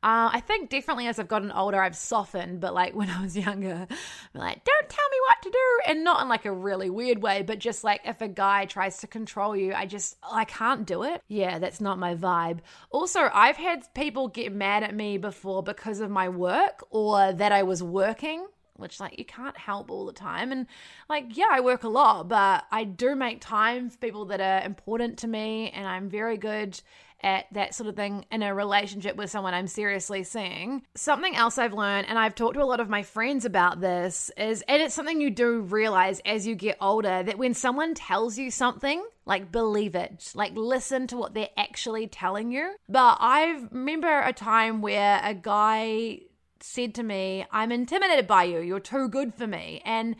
Uh, 0.03 0.29
I 0.33 0.41
think 0.41 0.69
definitely 0.69 1.07
as 1.07 1.17
I've 1.17 1.29
gotten 1.29 1.49
older, 1.49 1.81
I've 1.81 1.95
softened, 1.95 2.59
but 2.59 2.73
like 2.73 2.93
when 2.95 3.09
I 3.09 3.21
was 3.21 3.38
younger, 3.38 3.88
I'm 3.89 4.39
like, 4.39 4.63
don't 4.65 4.89
tell 4.89 5.09
me 5.09 5.17
what 5.27 5.41
to 5.43 5.49
do. 5.49 5.91
And 5.91 6.03
not 6.03 6.21
in 6.21 6.27
like 6.27 6.45
a 6.45 6.51
really 6.51 6.89
weird 6.89 7.21
way, 7.21 7.41
but 7.41 7.59
just 7.59 7.86
like 7.86 8.01
if 8.03 8.21
a 8.21 8.27
guy 8.27 8.65
tries 8.65 8.97
to 8.99 9.07
control 9.07 9.55
you, 9.55 9.73
I 9.73 9.86
just, 9.86 10.17
I 10.21 10.43
can't 10.43 10.86
do 10.86 11.03
it. 11.03 11.21
Yeah, 11.29 11.59
that's 11.59 11.79
not 11.79 11.97
my 11.97 12.15
vibe. 12.15 12.59
Also, 12.91 13.29
I've 13.33 13.55
had 13.55 13.91
people 13.93 14.27
get 14.27 14.51
mad 14.53 14.83
at 14.83 14.93
me 14.93 15.17
before 15.17 15.63
because 15.63 16.01
of 16.01 16.12
my 16.12 16.27
work 16.27 16.86
or 16.89 17.31
that 17.31 17.53
I 17.53 17.63
was 17.63 17.81
working 17.81 18.45
which 18.77 18.99
like 18.99 19.17
you 19.17 19.25
can't 19.25 19.57
help 19.57 19.89
all 19.89 20.05
the 20.05 20.13
time 20.13 20.51
and 20.51 20.67
like 21.09 21.38
yeah 21.38 21.47
i 21.51 21.59
work 21.59 21.83
a 21.83 21.89
lot 21.89 22.27
but 22.27 22.65
i 22.71 22.83
do 22.83 23.15
make 23.15 23.39
time 23.41 23.89
for 23.89 23.97
people 23.97 24.25
that 24.25 24.41
are 24.41 24.65
important 24.65 25.17
to 25.17 25.27
me 25.27 25.69
and 25.71 25.88
i'm 25.88 26.09
very 26.09 26.38
good 26.38 26.79
at 27.23 27.45
that 27.53 27.73
sort 27.73 27.88
of 27.88 27.95
thing 27.95 28.25
in 28.31 28.43
a 28.43 28.53
relationship 28.53 29.15
with 29.15 29.29
someone 29.29 29.53
I'm 29.53 29.67
seriously 29.67 30.23
seeing. 30.23 30.83
Something 30.95 31.36
else 31.36 31.57
I've 31.57 31.73
learned, 31.73 32.07
and 32.09 32.19
I've 32.19 32.36
talked 32.36 32.55
to 32.55 32.62
a 32.62 32.65
lot 32.65 32.81
of 32.81 32.89
my 32.89 33.03
friends 33.03 33.45
about 33.45 33.79
this, 33.79 34.29
is, 34.38 34.63
and 34.67 34.81
it's 34.81 34.93
something 34.93 35.21
you 35.21 35.31
do 35.31 35.62
realize 35.62 36.21
as 36.25 36.45
you 36.45 36.55
get 36.55 36.77
older, 36.81 37.23
that 37.23 37.38
when 37.38 37.53
someone 37.53 37.93
tells 37.93 38.38
you 38.38 38.51
something, 38.51 39.03
like 39.25 39.51
believe 39.51 39.95
it, 39.95 40.31
like 40.36 40.51
listen 40.55 41.07
to 41.07 41.17
what 41.17 41.33
they're 41.33 41.47
actually 41.55 42.07
telling 42.07 42.51
you. 42.51 42.75
But 42.89 43.17
I 43.21 43.65
remember 43.71 44.19
a 44.19 44.33
time 44.33 44.81
where 44.81 45.21
a 45.23 45.33
guy 45.33 46.19
said 46.63 46.95
to 46.95 47.04
me, 47.04 47.45
I'm 47.52 47.73
intimidated 47.73 48.26
by 48.26 48.45
you, 48.45 48.60
you're 48.60 48.80
too 48.80 49.10
good 49.10 49.34
for 49.34 49.45
me. 49.45 49.82
And 49.84 50.15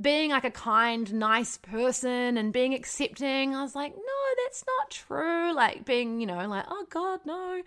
being 0.00 0.30
like 0.30 0.44
a 0.44 0.50
kind, 0.50 1.12
nice 1.14 1.56
person 1.56 2.36
and 2.36 2.52
being 2.52 2.74
accepting. 2.74 3.54
I 3.54 3.62
was 3.62 3.74
like, 3.74 3.96
no, 3.96 4.44
that's 4.44 4.64
not 4.66 4.90
true. 4.90 5.54
Like 5.54 5.86
being, 5.86 6.20
you 6.20 6.26
know, 6.26 6.46
like, 6.46 6.66
oh 6.68 6.86
God, 6.90 7.20
no. 7.24 7.62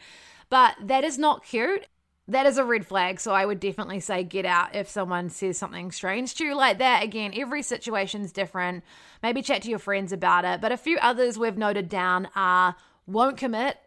But 0.50 0.76
that 0.84 1.04
is 1.04 1.18
not 1.18 1.44
cute. 1.44 1.88
That 2.28 2.46
is 2.46 2.60
a 2.60 2.64
red 2.64 2.86
flag. 2.86 3.20
So 3.20 3.34
I 3.34 3.46
would 3.46 3.60
definitely 3.60 4.00
say 4.00 4.24
get 4.24 4.46
out 4.46 4.76
if 4.76 4.88
someone 4.88 5.30
says 5.30 5.58
something 5.58 5.92
strange 5.92 6.36
to 6.36 6.46
you 6.46 6.56
like 6.56 6.78
that. 6.78 7.04
Again, 7.04 7.34
every 7.36 7.64
situation 7.64 8.22
is 8.22 8.32
different. 8.32 8.84
Maybe 9.24 9.42
chat 9.42 9.64
to 9.64 9.70
your 9.70 9.80
friends 9.80 10.14
about 10.14 10.46
it. 10.46 10.62
But 10.62 10.72
a 10.72 10.78
few 10.78 11.00
others 11.00 11.40
we've 11.40 11.58
noted 11.58 11.90
down 11.90 12.30
are 12.36 12.76
won't 13.08 13.38
commit, 13.38 13.78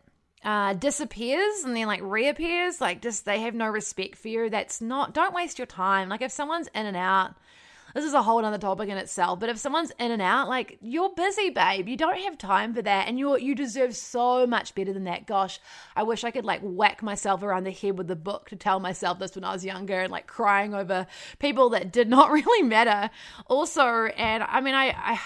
uh, 0.45 0.75
disappears 0.75 1.65
and 1.65 1.75
then 1.75 1.87
like 1.87 2.01
reappears. 2.03 2.81
Like 2.81 3.03
just 3.03 3.25
they 3.25 3.41
have 3.41 3.55
no 3.55 3.69
respect 3.69 4.17
for 4.17 4.29
you. 4.29 4.51
That's 4.51 4.81
not, 4.81 5.15
don't 5.15 5.35
waste 5.35 5.59
your 5.59 5.67
time. 5.67 6.09
Like 6.09 6.23
if 6.23 6.31
someone's 6.31 6.69
in 6.75 6.87
and 6.87 6.97
out, 6.97 7.35
this 7.95 8.05
is 8.05 8.13
a 8.13 8.23
whole 8.23 8.45
other 8.45 8.59
topic 8.59 8.89
in 8.89 8.97
itself. 8.97 9.39
But 9.39 9.49
if 9.49 9.57
someone's 9.57 9.93
in 10.01 10.11
and 10.11 10.21
out, 10.21 10.49
like 10.49 10.79
you're 10.83 11.15
busy, 11.15 11.51
babe. 11.51 11.89
You 11.89 11.97
don't 11.97 12.19
have 12.19 12.37
time 12.37 12.75
for 12.75 12.83
that, 12.83 13.07
and 13.07 13.19
you 13.19 13.39
you 13.39 13.55
deserve 13.55 13.95
so 13.95 14.47
much 14.47 14.75
better 14.75 14.93
than 14.93 15.05
that. 15.05 15.27
Gosh, 15.27 15.61
I 15.95 16.03
wish 16.03 16.25
I 16.25 16.33
could 16.33 16.45
like 16.45 16.61
whack 16.63 17.03
myself 17.05 17.43
around 17.43 17.65
the 17.65 17.71
head 17.71 17.97
with 17.97 18.09
the 18.09 18.17
book 18.17 18.49
to 18.49 18.57
tell 18.57 18.81
myself 18.81 19.21
this 19.21 19.37
when 19.37 19.45
I 19.45 19.53
was 19.53 19.65
younger, 19.65 20.01
and 20.01 20.11
like 20.11 20.27
crying 20.27 20.75
over 20.75 21.07
people 21.39 21.71
that 21.71 21.93
did 21.93 22.09
not 22.09 22.31
really 22.33 22.69
matter. 22.69 23.11
Also, 23.47 23.85
and 23.85 24.43
I 24.43 24.61
mean, 24.61 24.75
I 24.75 24.89
I, 24.97 25.21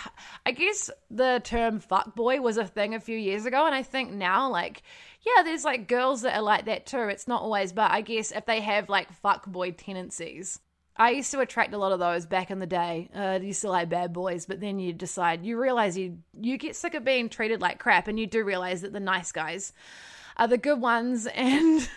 I 0.45 0.53
guess 0.53 0.91
the 1.11 1.41
term 1.43 1.79
fuck 1.79 2.15
boy 2.15 2.43
was 2.43 2.59
a 2.59 2.67
thing 2.67 2.95
a 2.95 3.01
few 3.01 3.17
years 3.17 3.47
ago, 3.47 3.65
and 3.65 3.75
I 3.75 3.83
think 3.83 4.13
now 4.13 4.51
like 4.51 4.83
yeah, 5.21 5.43
there's 5.43 5.65
like 5.65 5.89
girls 5.89 6.23
that 6.23 6.37
are 6.37 6.43
like 6.43 6.67
that 6.67 6.87
too. 6.87 7.03
It's 7.03 7.29
not 7.29 7.43
always, 7.43 7.73
but 7.73 7.91
I 7.91 8.01
guess 8.01 8.33
if 8.33 8.47
they 8.47 8.61
have 8.61 8.89
like 8.89 9.13
fuck 9.13 9.47
boy 9.47 9.73
tendencies, 9.73 10.61
I 10.97 11.11
used 11.11 11.31
to 11.31 11.41
attract 11.41 11.75
a 11.75 11.79
lot 11.79 11.93
of 11.93 12.01
those 12.01 12.27
back 12.27 12.51
in 12.51 12.59
the 12.59 12.67
day. 12.67 13.09
Uh, 13.15 13.39
you 13.41 13.53
still 13.53 13.71
like 13.71 13.89
bad 13.89 14.13
boys, 14.13 14.47
but 14.47 14.61
then 14.61 14.79
you 14.79 14.93
decide, 14.93 15.45
you 15.45 15.59
realize 15.59 15.97
you 15.97 16.19
you 16.33 16.59
get 16.59 16.77
sick 16.77 16.95
of 16.95 17.05
being 17.05 17.29
treated 17.29 17.61
like 17.61 17.79
crap, 17.79 18.09
and 18.09 18.19
you 18.19 18.27
do 18.27 18.45
realize 18.45 18.83
that 18.83 18.93
the 18.93 19.01
nice 19.01 19.33
guys 19.33 19.73
are 20.39 20.49
the 20.49 20.59
good 20.59 20.81
ones, 20.81 21.27
and 21.35 21.89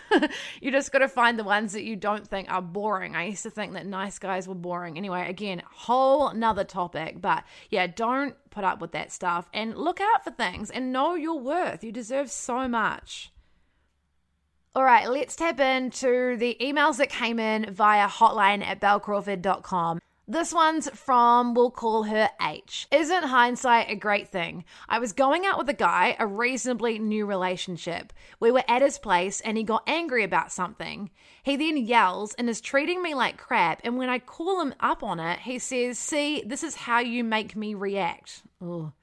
you 0.62 0.71
just 0.71 0.91
got 0.91 0.99
to 0.99 1.08
find 1.08 1.38
the 1.38 1.43
ones 1.43 1.73
that 1.73 1.84
you 1.84 1.95
don't 1.95 2.27
think 2.27 2.51
are 2.51 2.62
boring. 2.62 3.15
I 3.15 3.25
used 3.25 3.43
to 3.43 3.49
think 3.49 3.73
that 3.73 3.86
nice 3.86 4.19
guys 4.19 4.47
were 4.47 4.56
boring. 4.56 4.97
Anyway, 4.97 5.30
again, 5.30 5.62
whole 5.69 6.30
another 6.30 6.63
topic, 6.63 7.21
but 7.21 7.43
yeah, 7.69 7.88
don't 7.88 8.36
put 8.49 8.63
up 8.63 8.82
with 8.82 8.91
that 8.91 9.12
stuff 9.12 9.49
and 9.54 9.77
look 9.77 9.99
out 10.01 10.23
for 10.23 10.32
things 10.32 10.69
and 10.69 10.91
know 10.91 11.15
your 11.15 11.39
worth. 11.39 11.84
You 11.84 11.91
deserve 11.91 12.30
so 12.30 12.67
much. 12.67 13.32
All 14.73 14.84
right, 14.84 15.10
let's 15.10 15.36
tap 15.36 15.60
into 15.60 16.38
the 16.38 16.56
emails 16.62 16.97
that 16.97 17.10
came 17.10 17.39
in 17.39 17.73
via 17.73 18.08
hotline 18.08 18.63
at 18.65 18.80
belcrawford.com. 18.80 19.99
This 20.31 20.53
one's 20.53 20.89
from, 20.91 21.53
we'll 21.53 21.71
call 21.71 22.03
her 22.03 22.29
H. 22.41 22.87
Isn't 22.89 23.23
hindsight 23.23 23.89
a 23.89 23.97
great 23.97 24.29
thing? 24.29 24.63
I 24.87 24.97
was 24.97 25.11
going 25.11 25.45
out 25.45 25.57
with 25.57 25.67
a 25.67 25.73
guy, 25.73 26.15
a 26.17 26.25
reasonably 26.25 26.99
new 26.99 27.25
relationship. 27.25 28.13
We 28.39 28.49
were 28.49 28.63
at 28.65 28.81
his 28.81 28.97
place 28.97 29.41
and 29.41 29.57
he 29.57 29.63
got 29.65 29.83
angry 29.87 30.23
about 30.23 30.53
something. 30.53 31.09
He 31.43 31.57
then 31.57 31.75
yells 31.75 32.33
and 32.35 32.49
is 32.49 32.61
treating 32.61 33.03
me 33.03 33.13
like 33.13 33.37
crap. 33.37 33.81
And 33.83 33.97
when 33.97 34.07
I 34.07 34.19
call 34.19 34.61
him 34.61 34.73
up 34.79 35.03
on 35.03 35.19
it, 35.19 35.39
he 35.39 35.59
says, 35.59 35.99
See, 35.99 36.41
this 36.45 36.63
is 36.63 36.75
how 36.75 36.99
you 36.99 37.25
make 37.25 37.57
me 37.57 37.73
react. 37.73 38.43
Ugh. 38.61 38.93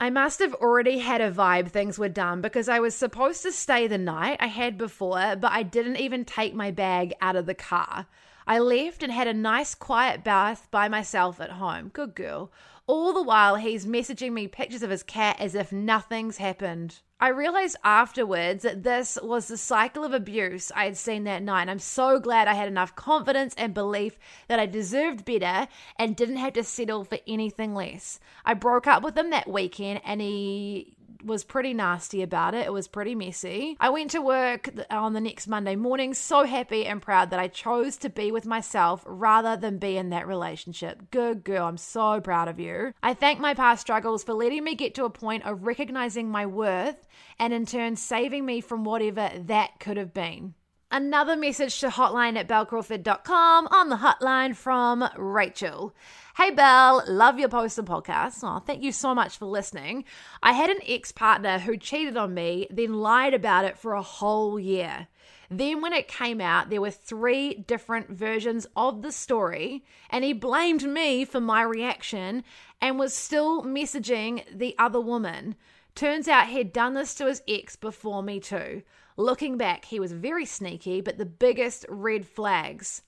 I 0.00 0.10
must 0.10 0.40
have 0.40 0.54
already 0.54 0.98
had 0.98 1.20
a 1.20 1.30
vibe 1.30 1.68
things 1.68 1.96
were 1.96 2.08
done 2.08 2.40
because 2.40 2.68
I 2.68 2.80
was 2.80 2.96
supposed 2.96 3.44
to 3.44 3.52
stay 3.52 3.86
the 3.86 3.98
night 3.98 4.38
I 4.40 4.48
had 4.48 4.76
before, 4.76 5.36
but 5.36 5.52
I 5.52 5.62
didn't 5.62 5.98
even 5.98 6.24
take 6.24 6.56
my 6.56 6.72
bag 6.72 7.14
out 7.20 7.36
of 7.36 7.46
the 7.46 7.54
car. 7.54 8.08
I 8.46 8.58
left 8.58 9.02
and 9.02 9.12
had 9.12 9.28
a 9.28 9.34
nice 9.34 9.74
quiet 9.74 10.24
bath 10.24 10.68
by 10.70 10.88
myself 10.88 11.40
at 11.40 11.52
home. 11.52 11.88
Good 11.88 12.14
girl. 12.14 12.52
All 12.86 13.12
the 13.12 13.22
while, 13.22 13.56
he's 13.56 13.86
messaging 13.86 14.32
me 14.32 14.48
pictures 14.48 14.82
of 14.82 14.90
his 14.90 15.04
cat 15.04 15.36
as 15.38 15.54
if 15.54 15.70
nothing's 15.70 16.38
happened. 16.38 16.98
I 17.20 17.28
realized 17.28 17.76
afterwards 17.84 18.64
that 18.64 18.82
this 18.82 19.16
was 19.22 19.46
the 19.46 19.56
cycle 19.56 20.02
of 20.02 20.12
abuse 20.12 20.72
I 20.74 20.86
had 20.86 20.96
seen 20.96 21.22
that 21.24 21.44
night. 21.44 21.68
I'm 21.68 21.78
so 21.78 22.18
glad 22.18 22.48
I 22.48 22.54
had 22.54 22.66
enough 22.66 22.96
confidence 22.96 23.54
and 23.56 23.72
belief 23.72 24.18
that 24.48 24.58
I 24.58 24.66
deserved 24.66 25.24
better 25.24 25.68
and 25.96 26.16
didn't 26.16 26.38
have 26.38 26.54
to 26.54 26.64
settle 26.64 27.04
for 27.04 27.18
anything 27.24 27.76
less. 27.76 28.18
I 28.44 28.54
broke 28.54 28.88
up 28.88 29.04
with 29.04 29.16
him 29.16 29.30
that 29.30 29.48
weekend 29.48 30.00
and 30.04 30.20
he 30.20 30.96
was 31.24 31.44
pretty 31.44 31.74
nasty 31.74 32.22
about 32.22 32.54
it. 32.54 32.66
It 32.66 32.72
was 32.72 32.88
pretty 32.88 33.14
messy. 33.14 33.76
I 33.80 33.90
went 33.90 34.10
to 34.12 34.20
work 34.20 34.68
on 34.90 35.12
the 35.12 35.20
next 35.20 35.46
Monday 35.46 35.76
morning 35.76 36.14
so 36.14 36.44
happy 36.44 36.86
and 36.86 37.00
proud 37.00 37.30
that 37.30 37.40
I 37.40 37.48
chose 37.48 37.96
to 37.98 38.10
be 38.10 38.32
with 38.32 38.46
myself 38.46 39.02
rather 39.06 39.56
than 39.56 39.78
be 39.78 39.96
in 39.96 40.10
that 40.10 40.26
relationship. 40.26 41.10
Good 41.10 41.44
girl. 41.44 41.66
I'm 41.66 41.76
so 41.76 42.20
proud 42.20 42.48
of 42.48 42.58
you. 42.60 42.92
I 43.02 43.14
thank 43.14 43.40
my 43.40 43.54
past 43.54 43.80
struggles 43.80 44.24
for 44.24 44.34
letting 44.34 44.64
me 44.64 44.74
get 44.74 44.94
to 44.96 45.04
a 45.04 45.10
point 45.10 45.44
of 45.44 45.66
recognizing 45.66 46.30
my 46.30 46.46
worth 46.46 47.06
and 47.38 47.52
in 47.52 47.66
turn 47.66 47.96
saving 47.96 48.44
me 48.44 48.60
from 48.60 48.84
whatever 48.84 49.30
that 49.46 49.80
could 49.80 49.96
have 49.96 50.14
been. 50.14 50.54
Another 50.94 51.36
message 51.36 51.80
to 51.80 51.88
hotline 51.88 52.36
at 52.36 52.46
belcrawford.com 52.46 53.66
on 53.68 53.88
the 53.88 53.96
hotline 53.96 54.54
from 54.54 55.08
Rachel. 55.16 55.94
Hey, 56.36 56.50
Bel, 56.50 57.02
love 57.08 57.38
your 57.38 57.48
post 57.48 57.78
and 57.78 57.88
podcast. 57.88 58.40
Oh, 58.42 58.58
thank 58.58 58.82
you 58.82 58.92
so 58.92 59.14
much 59.14 59.38
for 59.38 59.46
listening. 59.46 60.04
I 60.42 60.52
had 60.52 60.68
an 60.68 60.80
ex 60.86 61.10
partner 61.10 61.60
who 61.60 61.78
cheated 61.78 62.18
on 62.18 62.34
me, 62.34 62.66
then 62.68 62.92
lied 62.92 63.32
about 63.32 63.64
it 63.64 63.78
for 63.78 63.94
a 63.94 64.02
whole 64.02 64.60
year. 64.60 65.08
Then, 65.50 65.80
when 65.80 65.94
it 65.94 66.08
came 66.08 66.42
out, 66.42 66.68
there 66.68 66.82
were 66.82 66.90
three 66.90 67.54
different 67.54 68.10
versions 68.10 68.66
of 68.76 69.00
the 69.00 69.12
story, 69.12 69.86
and 70.10 70.22
he 70.22 70.34
blamed 70.34 70.82
me 70.82 71.24
for 71.24 71.40
my 71.40 71.62
reaction 71.62 72.44
and 72.82 72.98
was 72.98 73.14
still 73.14 73.62
messaging 73.62 74.44
the 74.54 74.74
other 74.78 75.00
woman. 75.00 75.54
Turns 75.94 76.28
out 76.28 76.48
he'd 76.48 76.74
done 76.74 76.92
this 76.92 77.14
to 77.14 77.28
his 77.28 77.40
ex 77.48 77.76
before 77.76 78.22
me, 78.22 78.40
too. 78.40 78.82
Looking 79.16 79.58
back, 79.58 79.84
he 79.84 80.00
was 80.00 80.12
very 80.12 80.46
sneaky, 80.46 81.00
but 81.00 81.18
the 81.18 81.26
biggest 81.26 81.84
red 81.88 82.26
flags 82.26 83.02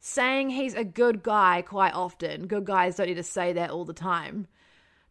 saying 0.00 0.50
he's 0.50 0.74
a 0.74 0.84
good 0.84 1.22
guy 1.22 1.62
quite 1.62 1.94
often. 1.94 2.46
Good 2.46 2.64
guys 2.64 2.96
don't 2.96 3.06
need 3.06 3.14
to 3.14 3.22
say 3.22 3.52
that 3.54 3.70
all 3.70 3.84
the 3.84 3.92
time. 3.92 4.46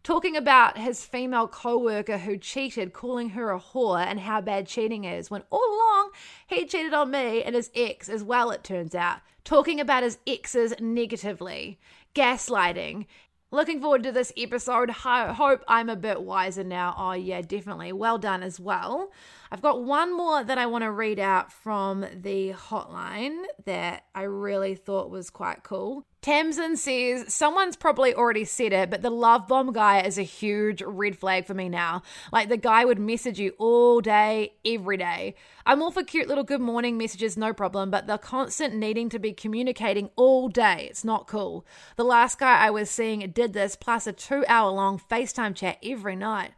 Talking 0.03 0.37
about 0.37 0.77
his 0.77 1.03
female 1.03 1.47
co 1.47 1.79
worker 1.79 2.19
who 2.19 2.37
cheated, 2.37 2.93
calling 2.93 3.29
her 3.29 3.51
a 3.51 3.59
whore, 3.59 4.05
and 4.05 4.19
how 4.19 4.39
bad 4.39 4.67
cheating 4.67 5.03
is, 5.03 5.31
when 5.31 5.41
all 5.49 5.65
along 5.67 6.11
he 6.45 6.65
cheated 6.65 6.93
on 6.93 7.09
me 7.09 7.41
and 7.41 7.55
his 7.55 7.71
ex 7.75 8.07
as 8.07 8.23
well, 8.23 8.51
it 8.51 8.63
turns 8.63 8.93
out. 8.93 9.21
Talking 9.43 9.79
about 9.79 10.03
his 10.03 10.19
exes 10.27 10.75
negatively, 10.79 11.79
gaslighting, 12.13 13.07
Looking 13.51 13.79
forward 13.79 14.03
to 14.03 14.11
this 14.11 14.33
episode. 14.35 14.89
Ho- 14.89 15.31
hope 15.31 15.63
I'm 15.67 15.87
a 15.87 15.95
bit 15.95 16.23
wiser 16.23 16.63
now. 16.65 16.93
Oh, 16.97 17.13
yeah, 17.13 17.41
definitely. 17.41 17.93
Well 17.93 18.17
done 18.17 18.43
as 18.43 18.59
well. 18.59 19.11
I've 19.55 19.61
got 19.61 19.83
one 19.83 20.17
more 20.17 20.43
that 20.43 20.57
I 20.57 20.65
want 20.65 20.83
to 20.83 20.91
read 20.91 21.17
out 21.17 21.49
from 21.49 22.05
the 22.13 22.51
hotline 22.51 23.41
that 23.63 24.03
I 24.13 24.23
really 24.23 24.75
thought 24.75 25.09
was 25.09 25.29
quite 25.29 25.63
cool. 25.63 26.03
Tamsin 26.21 26.75
says, 26.75 27.33
Someone's 27.33 27.77
probably 27.77 28.13
already 28.13 28.43
said 28.43 28.73
it, 28.73 28.89
but 28.89 29.01
the 29.01 29.09
love 29.09 29.47
bomb 29.47 29.71
guy 29.71 30.01
is 30.01 30.17
a 30.17 30.23
huge 30.23 30.81
red 30.81 31.17
flag 31.17 31.45
for 31.45 31.53
me 31.53 31.69
now. 31.69 32.01
Like 32.33 32.49
the 32.49 32.57
guy 32.57 32.83
would 32.83 32.99
message 32.99 33.39
you 33.39 33.53
all 33.57 34.01
day, 34.01 34.55
every 34.65 34.97
day. 34.97 35.35
I'm 35.65 35.81
all 35.81 35.91
for 35.91 36.03
cute 36.03 36.27
little 36.27 36.43
good 36.43 36.59
morning 36.59 36.97
messages, 36.97 37.37
no 37.37 37.53
problem, 37.53 37.89
but 37.89 38.07
the 38.07 38.17
constant 38.17 38.75
needing 38.75 39.07
to 39.07 39.19
be 39.19 39.31
communicating 39.31 40.09
all 40.17 40.49
day, 40.49 40.87
it's 40.89 41.05
not 41.05 41.27
cool. 41.27 41.65
The 41.95 42.03
last 42.03 42.39
guy 42.39 42.57
I 42.57 42.71
was 42.71 42.89
seeing 42.89 43.19
did 43.31 43.53
this, 43.53 43.77
plus 43.77 44.05
a 44.05 44.11
two 44.11 44.43
hour 44.49 44.69
long 44.69 44.99
FaceTime 44.99 45.55
chat 45.55 45.77
every 45.81 46.17
night. 46.17 46.51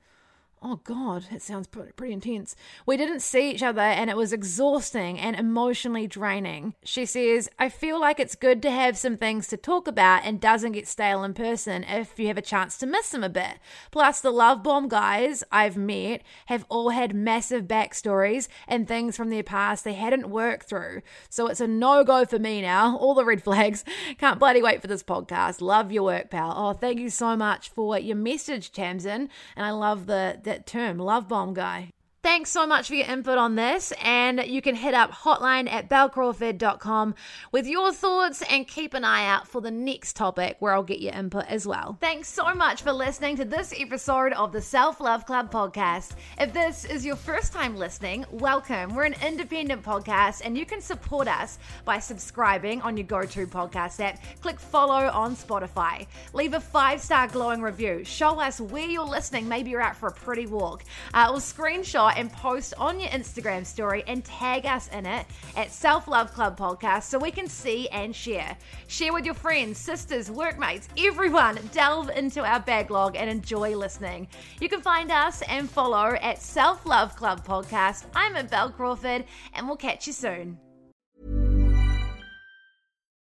Oh, 0.60 0.80
God, 0.84 1.26
it 1.32 1.44
sounds 1.44 1.68
pretty 1.68 2.12
intense. 2.12 2.56
We 2.88 2.98
didn't 2.98 3.20
see 3.20 3.52
each 3.52 3.62
other 3.62 3.80
and 3.80 4.10
it 4.10 4.18
was 4.18 4.34
exhausting 4.34 5.20
and 5.20 5.36
emotionally 5.36 6.08
draining. 6.08 6.74
She 6.84 7.06
says, 7.06 7.48
I 7.60 7.70
feel 7.70 8.02
like 8.02 8.20
it's 8.20 8.34
good 8.34 8.64
to 8.64 8.72
have 8.72 8.98
some 8.98 9.18
things 9.18 9.48
to 9.50 9.58
talk 9.58 9.88
about 9.88 10.26
and 10.26 10.42
doesn't 10.42 10.72
get 10.72 10.88
stale 10.88 11.24
in 11.24 11.36
person 11.36 11.84
if 11.84 12.18
you 12.18 12.28
have 12.28 12.40
a 12.40 12.42
chance 12.42 12.76
to 12.80 12.88
miss 12.88 13.10
them 13.10 13.24
a 13.24 13.30
bit. 13.30 13.60
Plus, 13.92 14.20
the 14.20 14.32
love 14.32 14.64
bomb 14.64 14.88
guys 14.88 15.44
I've 15.52 15.78
met 15.78 16.24
have 16.48 16.66
all 16.70 16.90
had 16.90 17.14
massive 17.14 17.66
backstories 17.66 18.48
and 18.68 18.88
things 18.88 19.16
from 19.16 19.30
their 19.30 19.44
past 19.44 19.84
they 19.84 19.94
hadn't 19.94 20.28
worked 20.28 20.68
through. 20.68 21.04
So 21.30 21.48
it's 21.48 21.62
a 21.62 21.68
no 21.68 22.04
go 22.04 22.26
for 22.26 22.40
me 22.40 22.64
now. 22.64 22.98
All 22.98 23.14
the 23.14 23.26
red 23.26 23.44
flags. 23.44 23.86
Can't 24.18 24.40
bloody 24.40 24.64
wait 24.64 24.82
for 24.82 24.88
this 24.88 25.04
podcast. 25.04 25.62
Love 25.62 25.92
your 25.92 26.04
work, 26.04 26.32
pal. 26.32 26.54
Oh, 26.58 26.74
thank 26.74 27.00
you 27.00 27.12
so 27.12 27.36
much 27.38 27.70
for 27.70 28.00
your 28.00 28.16
message, 28.16 28.72
Tamsin. 28.72 29.30
And 29.56 29.66
I 29.66 29.70
love 29.70 30.08
the 30.08 30.40
that 30.48 30.66
term, 30.66 30.98
love 30.98 31.28
bomb 31.28 31.54
guy. 31.54 31.92
Thanks 32.24 32.50
so 32.50 32.66
much 32.68 32.88
for 32.88 32.96
your 32.96 33.06
input 33.08 33.38
on 33.38 33.56
this, 33.56 33.94
and 34.04 34.44
you 34.46 34.62
can 34.62 34.76
hit 34.76 34.94
up 34.94 35.12
hotline 35.12 35.72
at 35.72 35.88
belcrawford.com 35.88 37.16
with 37.52 37.68
your 37.68 37.94
thoughts 37.94 38.42
and 38.50 38.68
keep 38.68 38.96
an 38.96 39.06
eye 39.06 39.28
out 39.28 39.48
for 39.48 39.62
the 39.62 39.72
next 39.72 40.16
topic 40.16 40.58
where 40.60 40.74
I'll 40.74 40.84
get 40.84 41.00
your 41.00 41.14
input 41.14 41.46
as 41.48 41.66
well. 41.68 41.98
Thanks 42.02 42.28
so 42.28 42.54
much 42.56 42.82
for 42.82 42.92
listening 42.92 43.38
to 43.38 43.46
this 43.46 43.74
episode 43.80 44.34
of 44.34 44.52
the 44.52 44.62
Self 44.62 45.00
Love 45.00 45.26
Club 45.26 45.52
podcast. 45.52 46.16
If 46.40 46.52
this 46.54 46.86
is 46.86 47.06
your 47.06 47.16
first 47.16 47.54
time 47.54 47.78
listening, 47.78 48.26
welcome. 48.32 48.96
We're 48.96 49.06
an 49.06 49.16
independent 49.26 49.84
podcast, 49.84 50.42
and 50.44 50.58
you 50.58 50.66
can 50.66 50.82
support 50.82 51.28
us 51.28 51.60
by 51.86 52.00
subscribing 52.00 52.82
on 52.82 52.98
your 52.98 53.06
go 53.06 53.24
to 53.24 53.48
podcast 53.48 54.04
app. 54.04 54.20
Click 54.42 54.60
follow 54.60 55.08
on 55.14 55.36
Spotify. 55.36 56.08
Leave 56.34 56.56
a 56.56 56.60
five 56.60 57.00
star 57.00 57.28
glowing 57.28 57.62
review. 57.62 58.04
Show 58.04 58.40
us 58.42 58.60
where 58.60 58.88
you're 58.88 59.06
listening. 59.06 59.48
Maybe 59.48 59.70
you're 59.70 59.82
out 59.82 59.96
for 59.96 60.10
a 60.10 60.14
pretty 60.14 60.48
walk. 60.48 60.84
Uh, 61.14 61.30
or 61.32 61.38
screenshot 61.38 62.17
and 62.18 62.32
post 62.34 62.74
on 62.78 63.00
your 63.00 63.10
Instagram 63.10 63.66
story 63.66 64.04
and 64.08 64.26
tag 64.26 64.66
us 64.66 64.90
in 64.90 65.06
it 65.06 65.26
at 65.56 65.72
Self 65.72 66.08
Love 66.08 66.34
Club 66.34 66.58
Podcast 66.58 67.04
so 67.04 67.18
we 67.18 67.32
can 67.32 67.48
see 67.48 67.88
and 67.90 68.16
share. 68.16 68.58
Share 68.88 69.14
with 69.14 69.24
your 69.24 69.36
friends, 69.36 69.78
sisters, 69.78 70.30
workmates, 70.30 70.90
everyone. 70.98 71.60
Delve 71.72 72.10
into 72.10 72.44
our 72.44 72.60
backlog 72.60 73.16
and 73.16 73.30
enjoy 73.30 73.78
listening. 73.78 74.28
You 74.60 74.68
can 74.68 74.82
find 74.82 75.12
us 75.12 75.42
and 75.44 75.70
follow 75.70 76.18
at 76.22 76.42
Self 76.42 76.86
Love 76.86 77.16
Club 77.16 77.46
Podcast. 77.46 78.06
I'm 78.16 78.36
at 78.36 78.50
Bel 78.50 78.72
Crawford, 78.72 79.24
and 79.54 79.68
we'll 79.68 79.78
catch 79.78 80.08
you 80.08 80.14
soon. 80.14 80.58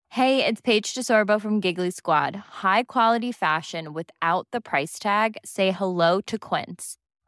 Hey, 0.10 0.45
it's 0.45 0.62
Paige 0.62 0.93
DeSorbo 0.93 1.41
from 1.41 1.60
Giggly 1.60 1.91
Squad. 1.91 2.38
High 2.63 2.84
quality 2.84 3.34
fashion 3.34 3.91
without 3.91 4.48
the 4.52 4.62
price 4.62 4.98
tag? 4.98 5.36
Say 5.43 5.71
hello 5.71 6.21
to 6.21 6.39
Quince. 6.39 6.95